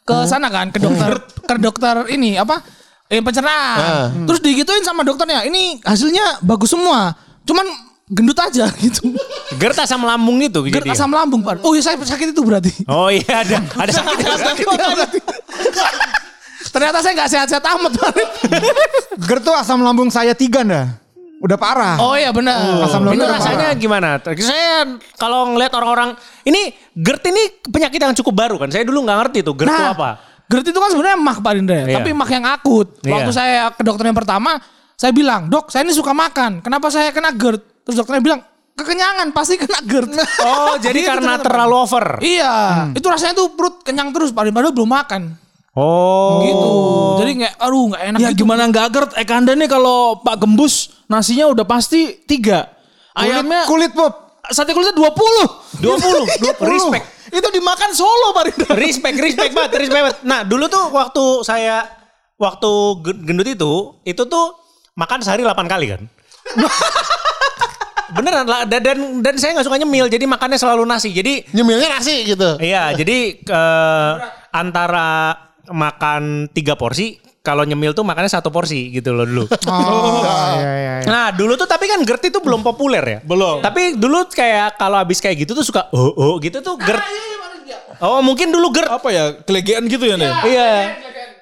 [0.04, 1.16] ke sana kan ke dokter
[1.48, 2.60] ke dokter ini apa?
[3.06, 3.78] Eh pencernaan.
[3.78, 4.06] Ah.
[4.26, 5.46] Terus digituin sama dokternya.
[5.46, 7.14] Ini hasilnya bagus semua.
[7.46, 7.62] Cuman
[8.06, 9.14] gendut aja gitu.
[9.54, 10.90] GERD asam lambung itu GERD jadi.
[10.90, 11.62] asam lambung, Pak.
[11.62, 12.70] Oh iya saya sakit itu berarti.
[12.86, 14.66] Oh iya ada ada sakit.
[16.66, 17.92] Ternyata saya nggak sehat-sehat amat.
[17.94, 18.12] Pak.
[19.16, 20.98] GERD tuh asam lambung saya tiga dah.
[21.36, 22.00] Udah parah.
[22.00, 22.58] Oh iya benar.
[22.82, 23.78] Asam itu lambung udah rasanya parah.
[23.78, 24.08] gimana?
[24.34, 28.68] Saya kalau ngeliat orang-orang ini GERD ini penyakit yang cukup baru kan.
[28.68, 30.10] Saya dulu nggak ngerti tuh GERD itu Nah, apa.
[30.46, 31.96] GERD itu kan sebenarnya mah Pak Indra, ya, Iya.
[31.98, 32.88] tapi mah yang akut.
[33.00, 33.12] Iya.
[33.12, 37.10] Waktu saya ke dokter yang pertama, saya bilang, dok saya ini suka makan, kenapa saya
[37.10, 37.58] kena GERD?
[37.82, 38.40] Terus dokternya bilang,
[38.72, 40.10] kekenyangan pasti kena GERD.
[40.46, 41.46] Oh jadi Gitu karena ternyata, Pak.
[41.46, 42.04] terlalu over.
[42.18, 42.54] Iya,
[42.92, 45.22] itu rasanya tuh perut kenyang terus, Pak padahal belum makan.
[45.72, 46.70] Oh Gitu.
[47.18, 48.38] Jadi nggak, aduh nggak enak Ya gitu.
[48.40, 49.10] gimana nggak GERD?
[49.18, 52.70] Eka Anda nih kalau Pak Gembus nasinya udah pasti tiga.
[53.12, 54.14] Ayamnya Kulit Bob.
[54.46, 55.10] sate kulitnya 20.
[55.82, 56.70] 20, 20.
[56.70, 57.06] Respect.
[57.36, 58.66] Itu dimakan solo Pak Rinda.
[58.80, 60.18] respect, respect banget, respect banget.
[60.24, 61.84] Nah dulu tuh waktu saya
[62.36, 62.72] waktu
[63.04, 63.72] ge- gendut itu,
[64.02, 64.56] itu tuh
[64.96, 66.02] makan sehari 8 kali kan.
[68.06, 68.80] Beneran lah dan
[69.18, 71.10] dan, saya nggak suka nyemil jadi makannya selalu nasi.
[71.10, 72.54] Jadi nyemilnya nasi gitu.
[72.62, 74.12] iya jadi eh,
[74.54, 75.34] antara
[75.66, 79.44] makan tiga porsi kalau nyemil tuh makannya satu porsi gitu loh dulu.
[79.70, 81.06] Oh, iya, iya, iya.
[81.06, 83.18] Nah dulu tuh tapi kan GERD itu belum populer ya.
[83.22, 83.62] Belum.
[83.62, 86.98] Tapi dulu kayak kalau habis kayak gitu tuh suka oh oh gitu tuh GERD.
[88.02, 88.90] Oh mungkin dulu GERD.
[88.90, 89.24] Apa ya?
[89.46, 90.42] Kelegean gitu ya, Nek?
[90.42, 90.70] Iya.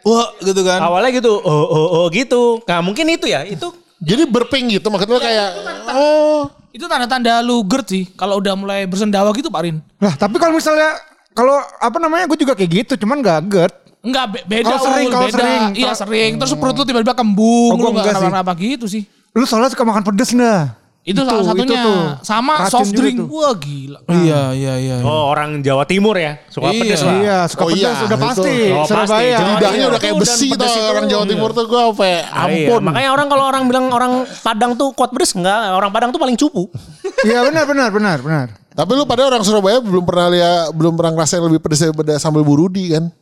[0.05, 0.85] Wah, gitu kan.
[0.85, 2.61] Awalnya gitu, oh oh oh gitu.
[2.69, 3.73] Nah mungkin itu ya, itu
[4.05, 5.49] Jadi berping gitu maksudnya kayak
[5.97, 9.81] oh Itu tanda-tanda lu GERD sih, kalau udah mulai bersendawa gitu Pak Rin.
[10.03, 10.93] Lah tapi kalau misalnya
[11.33, 13.75] kalau apa namanya gue juga kayak gitu cuman gak GERD.
[14.05, 15.35] Enggak, be- beda Kalau sering, Ul, kalau beda.
[15.35, 15.63] sering.
[15.75, 18.21] Iya sering, terus perut lu tiba-tiba kembung, Oh, lu nggak enggak sih.
[18.21, 19.03] kenapa-napa gitu sih.
[19.33, 20.77] Lu soalnya suka makan pedes dah.
[21.05, 21.85] Itu, salah satunya.
[21.85, 22.01] tuh.
[22.23, 23.21] Sama Racun soft drink.
[23.21, 23.29] tuh.
[23.29, 23.99] Wah gila.
[24.07, 24.97] Iya, iya, iya.
[25.01, 26.81] oh orang Jawa Timur ya, suka Iya.
[26.81, 27.13] pedes lah.
[27.15, 28.25] Iya, suka Oh pedes iya, udah itu.
[28.25, 28.57] pasti.
[28.71, 29.05] Oh, Surabaya.
[29.37, 29.45] pasti.
[29.51, 29.87] Lidahnya iya.
[29.87, 30.81] udah kayak Itu besi tuh itu.
[30.87, 32.69] orang Jawa Timur tuh gue apa ya, Ah, iya.
[32.69, 32.81] ampun.
[32.83, 36.37] Makanya orang kalau orang bilang orang Padang tuh kuat pedes enggak, orang Padang tuh paling
[36.39, 36.73] cupu.
[37.21, 38.47] Iya benar benar benar benar.
[38.75, 42.41] Tapi lu pada orang Surabaya belum pernah lihat belum pernah ngerasain lebih pedes daripada sambal
[42.43, 43.13] burudi kan?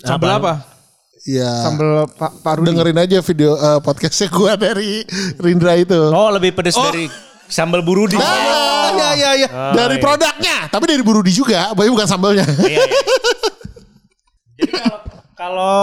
[0.00, 0.52] Sambal apa?
[1.28, 1.50] Iya.
[1.68, 2.72] Sambal Pak Rudi.
[2.72, 5.04] Dengerin aja video eh, podcastnya gua dari
[5.36, 5.98] Rindra itu.
[6.08, 7.12] Oh lebih pedes dari
[7.44, 8.16] sambal burudi.
[8.16, 9.48] Ah, Iya, iya, iya.
[9.72, 12.44] dari produknya, tapi dari burudi juga, tapi bukan sambalnya.
[12.44, 13.00] Iya, iya.
[14.58, 14.98] Jadi kalau
[15.32, 15.76] kalau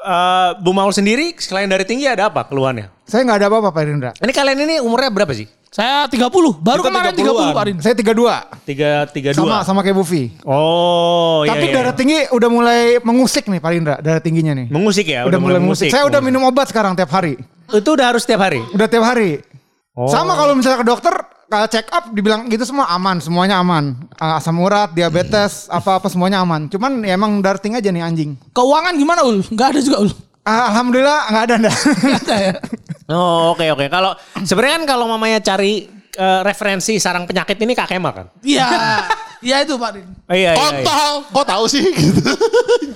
[0.00, 2.88] eh, Bu Maul sendiri selain dari tinggi ada apa keluhannya?
[3.04, 4.10] Saya nggak ada apa-apa Pak Rindra.
[4.16, 5.48] Ini kalian ini umurnya berapa sih?
[5.70, 6.26] Saya 30,
[6.58, 7.54] baru Kita kemarin 30-an.
[7.54, 7.76] 30 Pak Rin.
[7.78, 8.66] Saya 32.
[8.66, 9.58] Tiga tiga Sama dua.
[9.62, 10.34] sama kayak Buffy.
[10.42, 11.74] Oh, iya, Tapi iya.
[11.78, 14.66] darah tinggi udah mulai mengusik nih Pak Rindra, darah tingginya nih.
[14.66, 15.94] mengusik ya, udah, mulai mengusik.
[15.94, 17.38] Saya udah minum obat sekarang tiap hari.
[17.70, 18.58] Itu udah harus tiap hari.
[18.74, 19.46] Udah tiap hari.
[19.94, 20.10] Oh.
[20.10, 21.14] Sama kalau misalnya ke dokter
[21.46, 23.94] kalau check up dibilang gitu semua aman, semuanya aman.
[24.18, 26.66] Ah, Asam urat, diabetes, apa-apa semuanya aman.
[26.66, 28.34] Cuman ya emang darah tinggi aja nih anjing.
[28.50, 29.38] Keuangan gimana Ul?
[29.46, 30.10] Enggak ada juga Ul.
[30.42, 31.76] Ah, Alhamdulillah nggak ada ndak.
[31.78, 32.52] Nggak ada ya.
[33.10, 33.86] Oh, oke oke.
[33.86, 38.26] Kalau sebenarnya kan kalau mamanya cari eh, referensi sarang penyakit ini Kak Kemal kan?
[38.40, 38.66] Iya.
[39.40, 40.04] Iya itu Pak Rin.
[40.28, 40.84] Oh, iya, iya, iya.
[40.84, 42.22] Kontol, kok tahu sih gitu.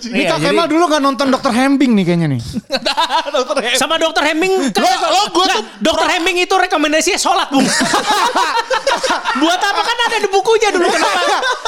[0.06, 2.40] Ini Iya, Kak Kemal dulu nggak nonton dokter Hembing nih kayaknya nih.
[3.74, 7.64] Sama dokter Hemming kan Lo- lo gua Nggak, tuh dokter Hemming itu rekomendasinya sholat bung
[9.40, 11.20] buat apa kan ada di bukunya dulu kenapa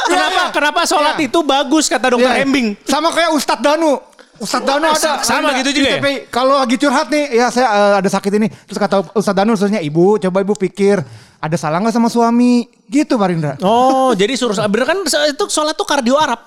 [0.07, 2.45] kenapa kenapa sholat itu bagus kata dokter Iya.
[2.45, 3.99] Hemming Sama kayak Ustadz Danu.
[4.37, 5.25] Ustadz Danu ada.
[5.25, 6.01] Sama ada gitu juga di ya?
[6.01, 6.17] TPI.
[6.29, 8.49] Kalau lagi curhat nih, ya saya eh, ada sakit ini.
[8.49, 11.01] Terus kata Ustadz Danu, terusnya ibu, coba ibu pikir.
[11.37, 12.65] Ada salah nggak sama suami?
[12.87, 13.55] Gitu Pak Rindra.
[13.67, 16.39] oh jadi suruh bener kan itu sholat tuh kardio Arab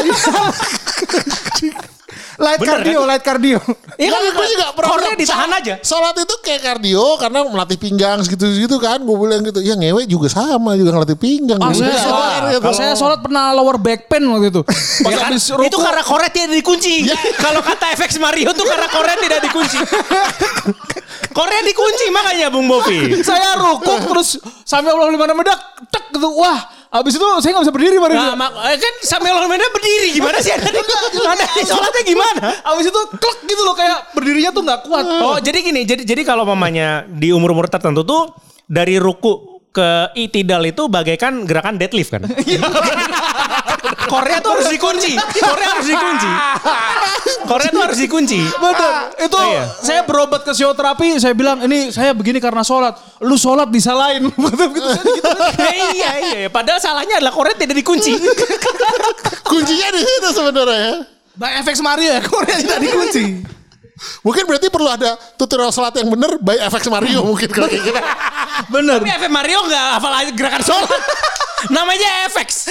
[2.38, 3.58] Light Bener, cardio, light cardio.
[3.94, 7.38] Iya kan gue juga pernah Kornya bilang, ditahan "Sholat- aja Sholat itu kayak kardio karena
[7.44, 8.96] melatih pinggang segitu-gitu kan.
[8.98, 9.60] Gue bilang gitu.
[9.60, 11.58] Ya ngewe juga sama juga ngelatih pinggang.
[11.58, 12.60] Ah, saya sholat, gitu.
[12.60, 14.62] kalau saya sholat pernah lower back pain waktu itu.
[15.04, 15.30] Pas Ya kan?
[15.36, 16.94] itu karena kornya tidak dikunci
[17.36, 19.78] kalau kata FX Mario tuh karena kornya tidak dikunci
[21.36, 26.28] kornya dikunci makanya Bung Bopi saya ruku terus sampai Allah lima medak, tek gitu.
[26.34, 26.58] Wah,
[26.90, 28.32] habis itu saya nggak bisa berdiri Rinda.
[28.32, 30.52] Nah, mak- eh, kan sampai orang berdiri gimana sih?
[30.52, 32.40] Ada di, ada di sholatnya gimana?
[32.62, 35.04] Habis itu klek gitu loh kayak berdirinya tuh nggak kuat.
[35.04, 38.30] Oh, jadi gini, jadi jadi kalau mamanya di umur-umur tertentu tuh
[38.70, 42.22] dari ruku ke itidal itu bagaikan gerakan deadlift kan?
[44.08, 45.12] Korea tuh harus dikunci.
[45.20, 46.30] Korea harus dikunci.
[47.44, 48.40] Korea tuh harus dikunci.
[48.40, 48.92] Betul.
[49.20, 49.64] Itu Iya.
[49.84, 52.96] saya berobat ke psikoterapi, saya bilang ini saya begini karena sholat.
[53.20, 54.32] Lu sholat disalahin.
[54.32, 54.88] Betul gitu.
[54.88, 55.28] Saya gitu.
[55.92, 56.48] iya iya.
[56.48, 58.16] Padahal salahnya adalah Korea tidak dikunci.
[59.48, 60.94] Kuncinya di situ sebenarnya ya.
[61.38, 63.24] By FX Mario ya, Korea tidak dikunci.
[64.22, 67.98] Mungkin berarti perlu ada tutorial sholat yang bener by FX Mario mungkin kalau kayak gitu.
[68.74, 69.02] Bener.
[69.02, 71.02] Tapi FX Mario nggak hafal gerakan sholat.
[71.74, 72.70] Namanya FX.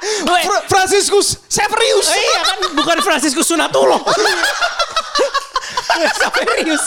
[0.00, 2.08] Fra- Franciscus Severius.
[2.08, 4.00] iya kan bukan Franciscus Sunatullah.
[6.16, 6.84] Serius.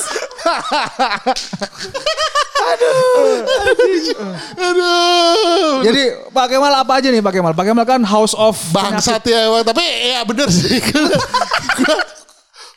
[4.58, 5.84] Aduh.
[5.84, 7.53] Jadi Pak Kemal apa aja nih Pak Kemal?
[7.56, 9.63] Pak Kemal kan House of Bangsat ya emang.
[9.65, 10.79] Tapi ya bener sih.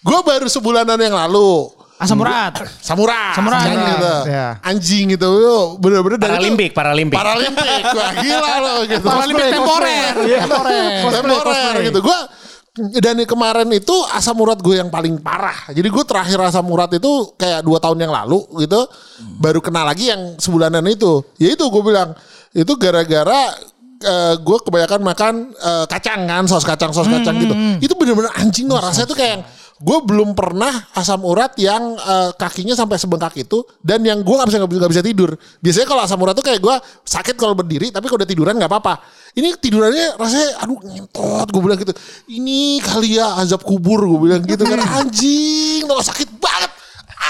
[0.06, 1.70] gue baru sebulanan yang lalu.
[1.96, 2.52] Asam urat.
[2.84, 3.32] Samurai.
[3.32, 3.72] Samurai.
[3.72, 4.14] Kan gitu.
[4.28, 4.60] Ya.
[4.60, 5.28] Anjing gitu.
[5.40, 7.16] Yo, Bener-bener dari Paralimpik, Paralimpik.
[7.16, 7.82] Paralimpik.
[7.96, 9.06] Wah gila loh gitu.
[9.08, 10.12] Paralimpik temporer.
[10.44, 10.92] Temporer.
[11.08, 11.98] Temporer gitu.
[12.04, 12.18] Gue
[12.76, 15.72] dan kemarin itu asam urat gue yang paling parah.
[15.72, 18.84] Jadi gue terakhir asam urat itu kayak dua tahun yang lalu gitu.
[19.40, 21.24] Baru kena lagi yang sebulanan itu.
[21.40, 22.12] Ya itu gue bilang.
[22.52, 23.52] Itu gara-gara
[24.36, 26.44] gue kebanyakan makan eh, kacang kan.
[26.44, 27.56] Saus kacang, saus kacang gitu.
[27.80, 28.76] Itu bener-bener anjing tuh.
[28.76, 29.40] Rasanya tuh kayak
[29.76, 34.48] gue belum pernah asam urat yang eh, kakinya sampai sebengkak itu dan yang gue nggak
[34.48, 35.30] bisa nggak bisa tidur.
[35.60, 38.72] Biasanya kalau asam urat tuh kayak gue sakit kalau berdiri tapi kalau udah tiduran nggak
[38.72, 39.04] apa-apa.
[39.36, 41.92] Ini tidurannya rasanya aduh ngentot gue bilang gitu.
[42.32, 44.80] Ini kali ya azab kubur gue bilang gitu kan.
[45.04, 46.72] Anjing tuh sakit banget.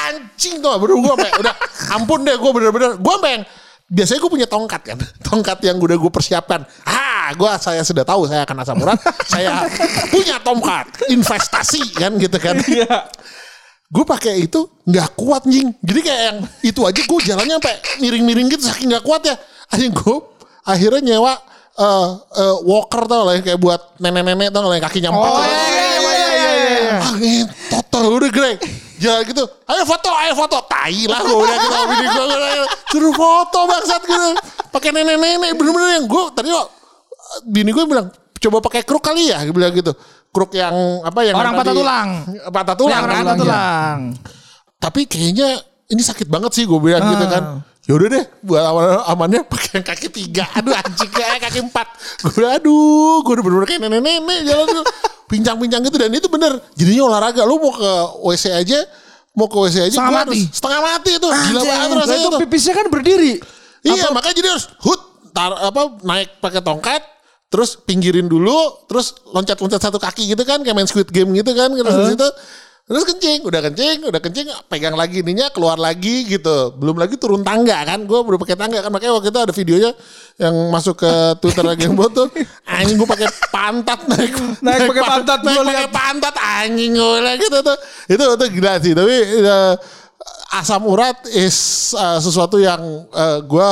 [0.07, 1.55] Anjing tuh bener gue udah
[1.99, 3.45] ampun deh gue bener-bener gue yang
[3.87, 4.99] biasanya gue punya tongkat kan.
[5.27, 6.67] Tongkat yang udah gue persiapkan.
[6.87, 8.99] Ah gue saya sudah tahu saya akan asam urat.
[9.33, 9.67] Saya
[10.15, 11.11] punya tongkat.
[11.11, 12.55] Investasi kan gitu kan.
[13.91, 18.47] Gue pakai itu nggak kuat jing jadi kayak yang itu aja gue jalannya sampai miring-miring
[18.51, 19.35] gitu saking nggak kuat ya.
[19.75, 20.17] Anjing gue
[20.63, 21.35] akhirnya nyewa
[21.75, 25.43] eh, eh, walker tau lah yang kayak buat nenek-nenek tau lah yang kakinya empat Oh
[25.43, 26.53] iya iya iya iya iya.
[26.55, 26.95] iya.
[27.03, 28.86] Ah ngentot udah Greg.
[28.97, 29.45] Jalan gitu.
[29.69, 30.57] Ayo foto, ayo foto.
[30.65, 31.77] Tai lah gue udah gitu.
[31.89, 34.29] Bini gue udah suruh foto bangsat gitu.
[34.73, 36.69] Pakai nenek-nenek bener-bener yang gue tadi kok
[37.45, 38.09] bini gue bilang
[38.41, 39.45] coba pakai kruk kali ya.
[39.45, 39.93] Dia bilang gitu.
[40.33, 42.09] Kruk yang apa yang Orang patah tulang.
[42.53, 43.25] Patah tulang kan.
[43.25, 43.99] patah tulang.
[44.77, 45.49] Tapi kayaknya
[45.93, 47.65] ini sakit banget sih gue bilang gitu kan.
[47.87, 50.43] Yaudah deh buat aman amannya pakai yang kaki tiga.
[50.59, 51.87] Aduh anjing kayak kaki empat.
[52.19, 54.85] Gue bilang aduh gue udah bener-bener kayak nenek-nenek jalan tuh.
[55.31, 56.59] Pincang-pincang gitu dan itu bener.
[56.75, 57.47] Jadinya olahraga.
[57.47, 57.91] Lu mau ke
[58.27, 58.83] WC aja.
[59.39, 59.97] Mau ke WC aja.
[60.03, 60.41] Setengah mati.
[60.43, 61.29] harus Setengah mati itu.
[61.31, 63.33] Gila banget Lah rasanya itu pipisnya kan berdiri.
[63.87, 65.01] Iya makanya jadi harus hut.
[65.31, 67.03] Tar, apa naik pakai tongkat.
[67.47, 68.83] Terus pinggirin dulu.
[68.91, 70.59] Terus loncat-loncat satu kaki gitu kan.
[70.67, 71.71] Kayak main squid game gitu kan.
[71.71, 72.29] Terus di situ.
[72.87, 76.71] Terus kencing, udah kencing, udah kencing, pegang lagi ininya, keluar lagi gitu.
[76.79, 79.91] Belum lagi turun tangga kan, gue baru pakai tangga kan, makanya waktu itu ada videonya
[80.39, 82.31] yang masuk ke Twitter lagi yang buat tuh,
[82.63, 87.77] anjing gue pakai pantat naik, Naik pakai pantat, naik pakai pantat anjing gue gitu tuh,
[88.07, 89.75] itu itu gila sih, tapi eh,
[90.55, 92.79] asam urat is eh, sesuatu yang
[93.51, 93.69] gue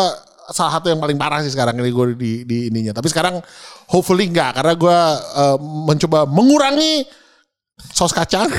[0.51, 3.39] salah satu yang paling parah sih sekarang ini gue di, di ininya, tapi sekarang
[3.87, 4.99] hopefully enggak, karena gue
[5.39, 7.07] eh, mencoba mengurangi
[7.95, 8.51] saus kacang.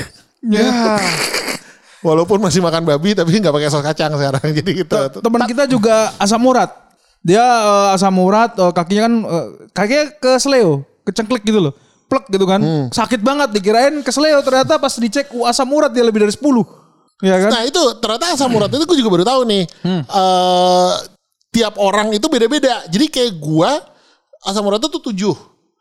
[0.44, 1.00] Ya.
[2.04, 4.96] Walaupun masih makan babi tapi nggak pakai saus kacang sekarang jadi gitu.
[5.20, 6.70] Teman kita juga asam urat.
[7.24, 11.74] Dia eh, asam urat eh, kakinya kan eh, kakinya ke seleo, kecengklik gitu loh.
[12.06, 12.62] Plek gitu kan.
[12.94, 16.38] Sakit banget dikirain ke seleo ternyata pas dicek uh, asam urat dia lebih dari 10.
[17.24, 17.50] Ya kan?
[17.50, 19.64] Nah itu ternyata asam urat itu gue juga baru tahu nih.
[19.90, 20.94] Eh,
[21.56, 22.84] tiap orang itu beda-beda.
[22.92, 23.80] Jadi kayak gua
[24.44, 25.00] asam urat itu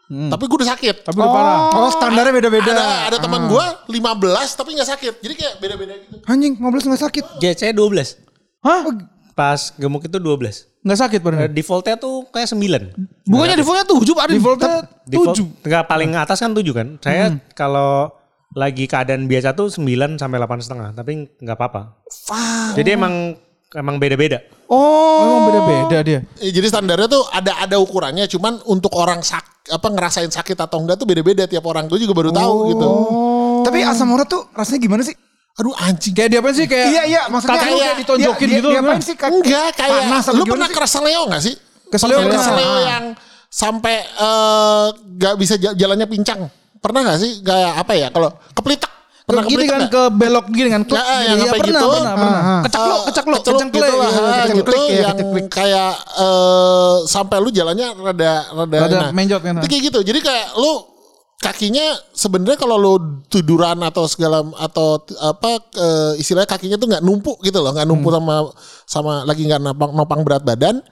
[0.05, 0.29] tujuh.
[0.29, 0.95] Tapi gue udah sakit.
[1.01, 1.59] Tapi udah parah.
[1.73, 2.71] Oh standarnya beda-beda.
[2.71, 5.13] Ada ada teman gua 15 tapi nggak sakit.
[5.19, 6.15] Jadi kayak beda-beda gitu.
[6.29, 7.25] Anjing 15 nggak sakit.
[7.41, 8.21] GC 12.
[8.61, 8.81] Hah?
[9.33, 10.69] Pas gemuk itu 12.
[10.85, 11.47] Nggak sakit Eh, bener.
[11.49, 12.93] Defaultnya tuh kayak 9.
[13.25, 14.37] Bukannya defaultnya tujuh Pak Adin.
[14.37, 14.73] Defaultnya
[15.05, 15.65] Default, 7.
[15.65, 16.87] enggak paling atas kan 7 kan.
[17.01, 17.25] Saya
[17.57, 18.13] kalau
[18.55, 21.99] lagi keadaan biasa tuh 9 sampai 8 setengah, tapi nggak apa-apa.
[22.77, 23.35] Jadi emang
[23.75, 24.39] emang beda-beda.
[24.65, 26.19] Oh, emang beda-beda dia.
[26.37, 28.25] Eh, Jadi standarnya tuh ada ada ukurannya.
[28.25, 31.85] Cuman untuk orang sak apa ngerasain sakit atau enggak tuh beda-beda tiap orang.
[31.85, 32.87] Gue juga baru tahu gitu.
[33.61, 35.13] Tapi asam urat tuh rasanya gimana sih?
[35.55, 36.11] Aduh anjing.
[36.11, 38.69] Kayak dia apa sih kayak Iya iya maksudnya kayak ditonjokin dia, gitu.
[38.69, 39.15] Dia, apain sih?
[39.15, 40.75] Kaki- Enggak kayak panas lu pernah sih?
[40.75, 41.55] keseleo gak sih?
[41.85, 43.05] Keseleo keseleo yang
[43.47, 46.49] sampai eh, gak bisa ja- jalannya pincang.
[46.77, 47.39] Pernah gak sih?
[47.39, 48.07] Kayak apa ya?
[48.09, 48.91] Kalau keplitak.
[49.25, 50.81] Pernah gini keplitak kan ke belok gini kan.
[50.85, 51.89] Ya, eh, yang Iya, sampai pernah, gitu.
[51.89, 52.37] pernah, pernah.
[52.37, 52.61] Ah, ah.
[52.61, 53.81] Kecaklok, Eh, kecaklok, keceluk kecengklek.
[53.89, 55.17] gitu lah, Iya, ah, gitu ya, yang
[55.49, 59.69] kayak eh, sampai lu jalannya rada rada, Rada nah, menjot kan, itu ah.
[59.69, 60.73] kayak gitu jadi kayak lu
[61.35, 62.93] kakinya sebenarnya kalau lu
[63.27, 68.13] tiduran atau segala atau apa eh, istilahnya kakinya tuh nggak numpuk gitu loh nggak numpuk
[68.13, 68.21] Hmm.
[68.21, 68.35] sama
[68.85, 70.85] sama lagi nggak nopang nopang berat badan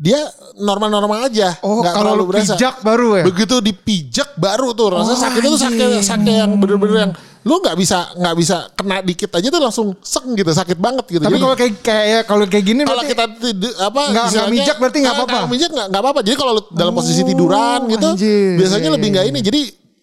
[0.00, 0.16] dia
[0.56, 1.60] normal-normal aja.
[1.60, 3.24] Oh, nggak kalau terlalu lu pijak baru ya?
[3.28, 8.12] Begitu dipijak baru tuh rasanya sakitnya tuh sakit sakit yang bener-bener yang lu nggak bisa
[8.20, 11.24] nggak bisa kena dikit aja tuh langsung sek gitu sakit banget gitu.
[11.24, 14.76] Tapi kalau kayak kayak ya, kalau kayak gini kalau kita tidur apa Nggak- nggak mijak
[14.76, 15.32] berarti nggak apa-apa?
[15.32, 16.20] nggak mijak nggak nggak apa-apa.
[16.20, 18.60] Jadi kalau lu dalam posisi tiduran gitu anjir.
[18.60, 19.40] biasanya lebih nggak ini.
[19.40, 19.60] Jadi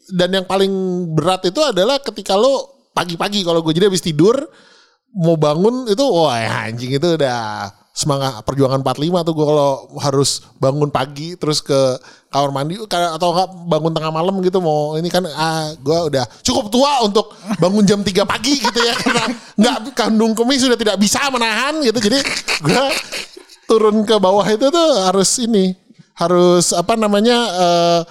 [0.07, 0.71] dan yang paling
[1.13, 4.33] berat itu adalah ketika lo pagi-pagi kalau gue jadi habis tidur
[5.13, 6.33] mau bangun itu wah
[6.65, 11.97] anjing itu udah semangat perjuangan 45 tuh gue kalau harus bangun pagi terus ke
[12.29, 16.69] kamar mandi atau enggak bangun tengah malam gitu mau ini kan ah gue udah cukup
[16.69, 19.25] tua untuk bangun jam 3 pagi gitu ya karena
[19.57, 22.21] nggak kandung kemih sudah tidak bisa menahan gitu jadi
[22.61, 22.85] gue
[23.65, 25.73] turun ke bawah itu tuh harus ini
[26.21, 28.01] harus apa namanya eh,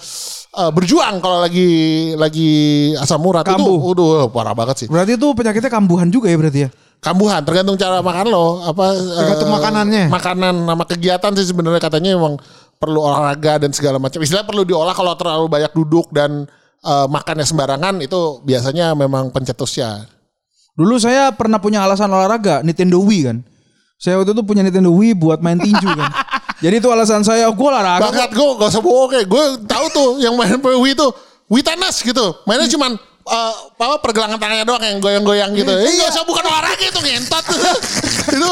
[0.56, 1.68] eh, berjuang kalau lagi
[2.16, 2.50] lagi
[2.96, 3.78] asam urat itu Kambuh.
[3.92, 6.70] udah parah banget sih Berarti itu penyakitnya kambuhan juga ya berarti ya?
[6.96, 10.04] kambuhan tergantung cara makan lo apa Tergantung eh, makanannya.
[10.08, 12.40] makanan nama kegiatan sih sebenarnya katanya emang
[12.76, 16.48] perlu olahraga dan segala macam istilah perlu diolah kalau terlalu banyak duduk dan
[16.80, 20.08] eh, makannya sembarangan itu biasanya memang pencetusnya
[20.76, 23.40] Dulu saya pernah punya alasan olahraga, Nintendo Wii kan.
[23.96, 26.12] Saya waktu itu punya Nintendo Wii buat main tinju kan.
[26.56, 28.08] Jadi itu alasan saya, gue olahraga.
[28.08, 31.06] banget gue gak usah bohong kayak gue tahu tuh yang main Wii itu
[31.52, 32.26] Wii tenis gitu.
[32.48, 35.72] Mainnya cuman eh, apa pergelangan tangannya doang yang goyang-goyang gitu.
[35.72, 37.44] Eh gak usah bukan olahraga itu ngentot.
[38.36, 38.50] Itu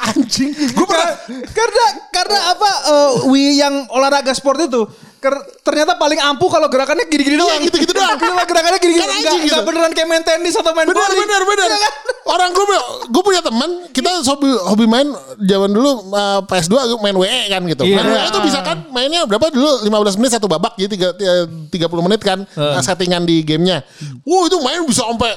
[0.00, 1.10] anjing Gue pernah
[1.48, 4.86] karena karena apa eh, Wii yang olahraga sport itu
[5.18, 7.60] ker- ternyata paling ampuh kalau gerakannya gini-gini Iya, doang.
[7.60, 8.14] gitu-gitu doang.
[8.14, 9.50] Kalau gerakannya gini-gini Kan anjing gitu.
[9.50, 11.18] enggak beneran kayak main tenis atau main bener bowling.
[11.20, 11.92] bener bener Iya kan?
[12.28, 12.64] orang gue
[13.08, 15.08] gue punya teman kita hobi hobi main
[15.40, 17.96] zaman dulu uh, PS2 main WE kan gitu Iya.
[17.96, 21.88] main WE itu bisa kan mainnya berapa dulu 15 menit satu babak jadi tiga, tiga-
[21.88, 23.82] 30 menit kan uh, settingan di gamenya
[24.22, 25.34] wow itu main bisa sampai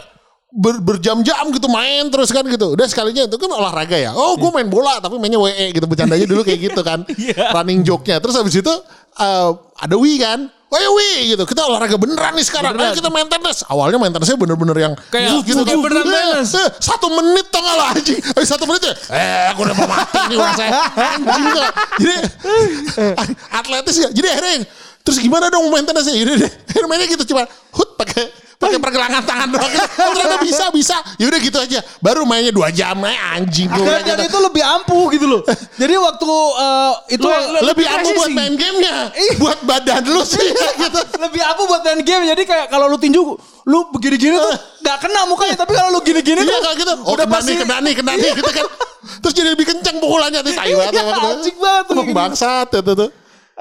[0.51, 2.75] ber- berjam-jam gitu main terus kan gitu.
[2.75, 4.11] Udah sekalinya itu kan olahraga ya.
[4.11, 7.07] Oh gue main bola tapi mainnya WE gitu bercandanya dulu kayak gitu kan.
[7.55, 8.19] Running joke-nya.
[8.19, 8.73] Terus habis itu
[9.17, 10.39] uh, ada Wii kan.
[10.71, 11.43] Oh ya Wii gitu.
[11.43, 12.71] Kita olahraga beneran nih sekarang.
[12.75, 13.67] Ayo kita main tenis.
[13.67, 16.55] Awalnya main tenisnya bener-bener yang Kayak- gitu kayak beneran Eh, tenis.
[16.55, 18.19] eh, satu menit tau gak lo anjing?
[18.23, 18.93] Eh, satu menit ya?
[19.11, 20.71] Eh aku udah mau mati nih orang saya.
[20.95, 22.15] Anjing gak jadi
[23.51, 24.09] atletis ya.
[24.11, 24.55] Jadi akhirnya
[25.01, 26.47] terus gimana dong main tenisnya deh.
[26.71, 27.43] Akhirnya mainnya gitu cuma
[27.75, 28.31] hut pakai
[28.61, 29.81] pakai pergelangan tangan doang gitu.
[30.05, 34.05] oh, ternyata bisa bisa yaudah gitu aja baru mainnya dua jam eh, anjing gue Dan,
[34.05, 35.41] dan itu lebih ampuh gitu loh.
[35.81, 38.93] Jadi waktu eh, itu Lu- lebih ampuh buat main gamenya
[39.41, 40.45] buat badan lu sih
[40.77, 42.23] gitu lebih ampuh buat main game.
[42.29, 43.21] Jadi kayak kalau lu tinju
[43.65, 44.53] lu begini-gini tuh
[44.85, 46.93] nggak kena mukanya tapi kalau lu gini-gini Iya tuh gitu.
[47.05, 48.65] Oh udah kena pasti nih, kena nih, kena nih gitu kan.
[49.25, 50.93] Terus jadi lebih kencang pukulannya tuh tai banget.
[50.93, 51.93] Iya, anjing banget tuh.
[51.97, 53.09] Emang bangsat itu tuh.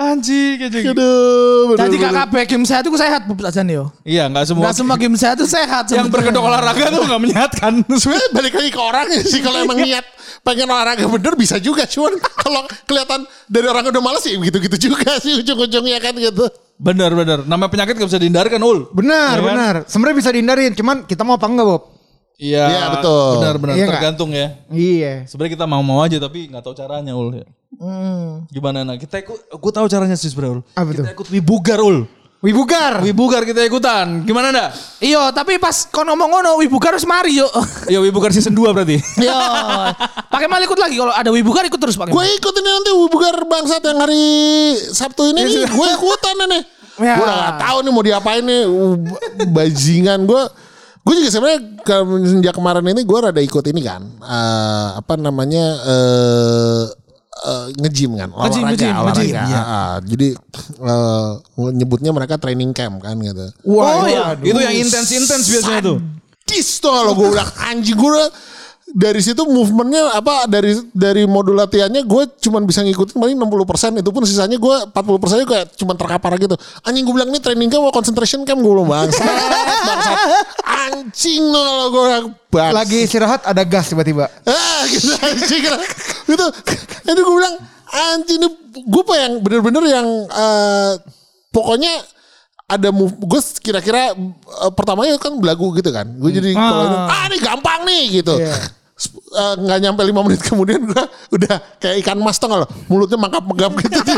[0.01, 0.85] Anjing anjing.
[0.97, 1.77] Aduh.
[1.77, 2.25] Jadi bener-bener.
[2.25, 3.85] KKP game sehat itu sehat aja nih yo.
[4.01, 4.63] Iya nggak semua.
[4.65, 5.85] Enggak semua game sehat itu sehat.
[5.93, 7.73] yang berkedok olahraga tuh nggak menyehatkan.
[8.01, 10.07] Sebenarnya balik lagi ke orangnya sih kalau emang niat
[10.41, 15.21] pengen olahraga bener bisa juga cuman kalau kelihatan dari orang udah males sih gitu-gitu juga
[15.21, 16.49] sih ujung-ujungnya kan gitu.
[16.81, 17.39] bener bener.
[17.45, 18.89] Nama penyakit nggak bisa dihindarkan ul.
[18.97, 19.49] benar Iya kan?
[19.53, 19.75] benar.
[19.85, 22.00] Sebenarnya bisa dihindarin, cuman kita mau apa enggak, Bob?
[22.41, 23.33] Iya Iya, betul.
[23.37, 24.49] Benar benar Iya tergantung ya.
[24.73, 25.29] Iya.
[25.29, 27.45] Sebenarnya kita mau-mau aja tapi nggak tahu caranya ul.
[28.49, 28.97] Gimana nah?
[28.97, 30.63] Kita ikut, gue tahu caranya sih sebenarnya ul.
[30.73, 31.15] Apa kita tuh?
[31.21, 32.09] ikut wibugar ul.
[32.41, 33.05] Wibugar.
[33.05, 34.25] Wibugar kita ikutan.
[34.25, 34.69] Gimana dah?
[34.97, 37.45] Iya, tapi pas kau ngomong ngono Wibugar harus mari yo.
[37.85, 38.97] Ya wibugar season 2 berarti.
[39.21, 39.37] Iya.
[40.33, 42.17] Pakai mal ikut lagi kalau ada Wibugar ikut terus pakai.
[42.17, 44.25] Gue ikut ini nanti bugar bangsat yang hari
[44.89, 45.69] Sabtu ini nih.
[45.69, 46.65] Gue ikutan nih.
[47.01, 47.17] Ya.
[47.17, 48.61] Gue udah gak tahu nih mau diapain nih.
[49.49, 50.43] Bajingan gue.
[51.11, 53.99] Gue juga sebenarnya ke- sejak kemarin ini gue rada ikut ini kan.
[54.17, 55.65] eh, apa namanya.
[55.83, 56.83] eh
[57.41, 58.31] eh, nge-gym kan.
[58.31, 58.71] Nge-gym, Olahraga.
[58.71, 59.43] nge-gym, olahraga.
[59.43, 59.97] nge-gym, ah.
[59.99, 60.29] Jadi
[60.79, 61.31] eh,
[61.73, 63.51] nyebutnya mereka training camp kan gitu.
[63.67, 64.39] Wah, Oh, iya.
[64.39, 65.99] Itu yang intens-intens biasanya tuh.
[66.47, 68.35] Sadis tuh kalau gue bilang anjing gue udah-
[68.91, 74.11] dari situ movementnya apa dari dari modul latihannya gue cuman bisa ngikutin paling 60% itu
[74.11, 76.59] pun sisanya gue 40 persennya kayak cuman terkapar gitu.
[76.83, 78.59] Anjing gue bilang ini training camp concentration camp?
[78.59, 79.23] Gue belum bangsat
[79.87, 80.17] bangsat.
[80.91, 82.05] Anjing lo kalau gue
[82.51, 82.75] bangsa.
[82.75, 84.27] Lagi istirahat ada gas tiba-tiba.
[84.27, 85.61] ah gitu anjing
[86.27, 86.47] gitu.
[87.07, 87.55] Itu gue bilang
[87.91, 90.93] anjing ini gue yang bener-bener yang eh,
[91.55, 91.95] pokoknya
[92.71, 96.11] ada move gue kira-kira eh, pertamanya kan belagu gitu kan.
[96.19, 97.25] Gue jadi kalau ini, ah.
[97.31, 98.35] Ini gampang nih gitu.
[98.35, 102.69] Sp- eh, nggak nyampe lima menit kemudian gue udah kayak ikan mas tau gak lo?
[102.87, 103.97] Mulutnya mangkap megap gitu.
[104.07, 104.15] Di,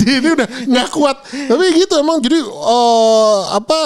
[0.00, 1.16] di ini udah nggak kuat.
[1.26, 3.80] Tapi gitu emang jadi eh, apa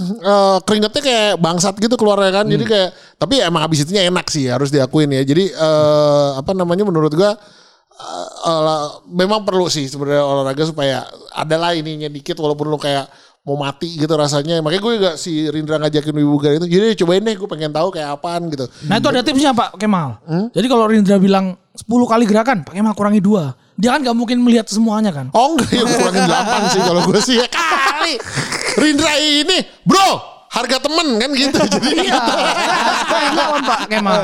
[0.00, 2.46] eh, keringetnya kayak bangsat gitu keluarnya kan.
[2.46, 5.22] Jadi kayak tapi emang habis itunya enak sih harus diakuin ya.
[5.26, 7.30] Jadi eh, apa namanya menurut gue
[7.98, 11.02] eh, olah- memang perlu sih sebenarnya olahraga supaya
[11.34, 13.06] adalah ininya dikit walaupun lu kayak
[13.46, 17.32] mau mati gitu rasanya makanya gue juga si Rindra ngajakin Wibugar itu jadi cobain deh
[17.32, 20.20] gue pengen tahu kayak apaan gitu Nah itu ada tipsnya Pak Kemal.
[20.52, 23.56] Jadi kalau Rindra bilang 10 kali gerakan, Pak Kemal kurangi dua.
[23.78, 25.30] dia kan nggak mungkin melihat semuanya kan.
[25.32, 28.14] Oh enggak ya kurangin 8 sih kalau gue sih ya kali.
[28.76, 30.08] Rindra ini bro
[30.50, 31.58] harga temen kan gitu.
[31.78, 32.32] Jadi gitu.
[33.08, 34.20] Kemal Pak Kemal.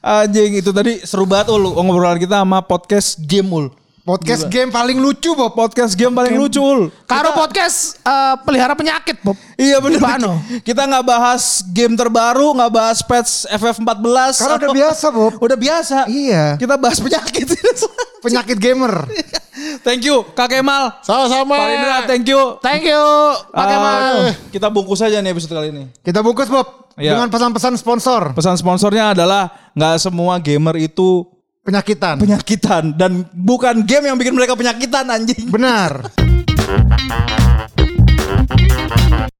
[0.00, 3.66] Anjing itu tadi seru banget ul ngobrolan kita sama podcast game ul.
[4.10, 5.54] Podcast game paling lucu Bob.
[5.54, 6.90] Podcast game paling lucu ul.
[7.06, 9.38] Karo podcast eh, pelihara penyakit, Bob.
[9.54, 9.78] Iya.
[9.78, 10.42] Bano.
[10.66, 14.34] Kita nggak bahas game terbaru, nggak bahas patch FF14.
[14.34, 15.32] Karena udah atau- biasa Bob.
[15.38, 15.96] Udah biasa.
[16.10, 16.58] Iya.
[16.58, 17.54] Kita bahas penyakit.
[18.26, 19.08] Penyakit gamer.
[19.86, 20.92] thank you Kak Kemal.
[21.00, 21.56] Sama-sama.
[21.56, 22.42] Pak Indra, thank you.
[22.60, 23.04] Thank you,
[23.48, 23.96] Pak Kemal.
[23.96, 25.88] Ah, kita bungkus aja nih episode kali ini.
[26.04, 27.16] Kita bungkus Bob Iya.
[27.16, 31.24] dengan pesan-pesan sponsor Pesan sponsornya adalah nggak semua gamer itu
[31.64, 32.16] penyakitan.
[32.20, 35.48] Penyakitan dan bukan game yang bikin mereka penyakitan anjing.
[35.48, 35.92] Benar.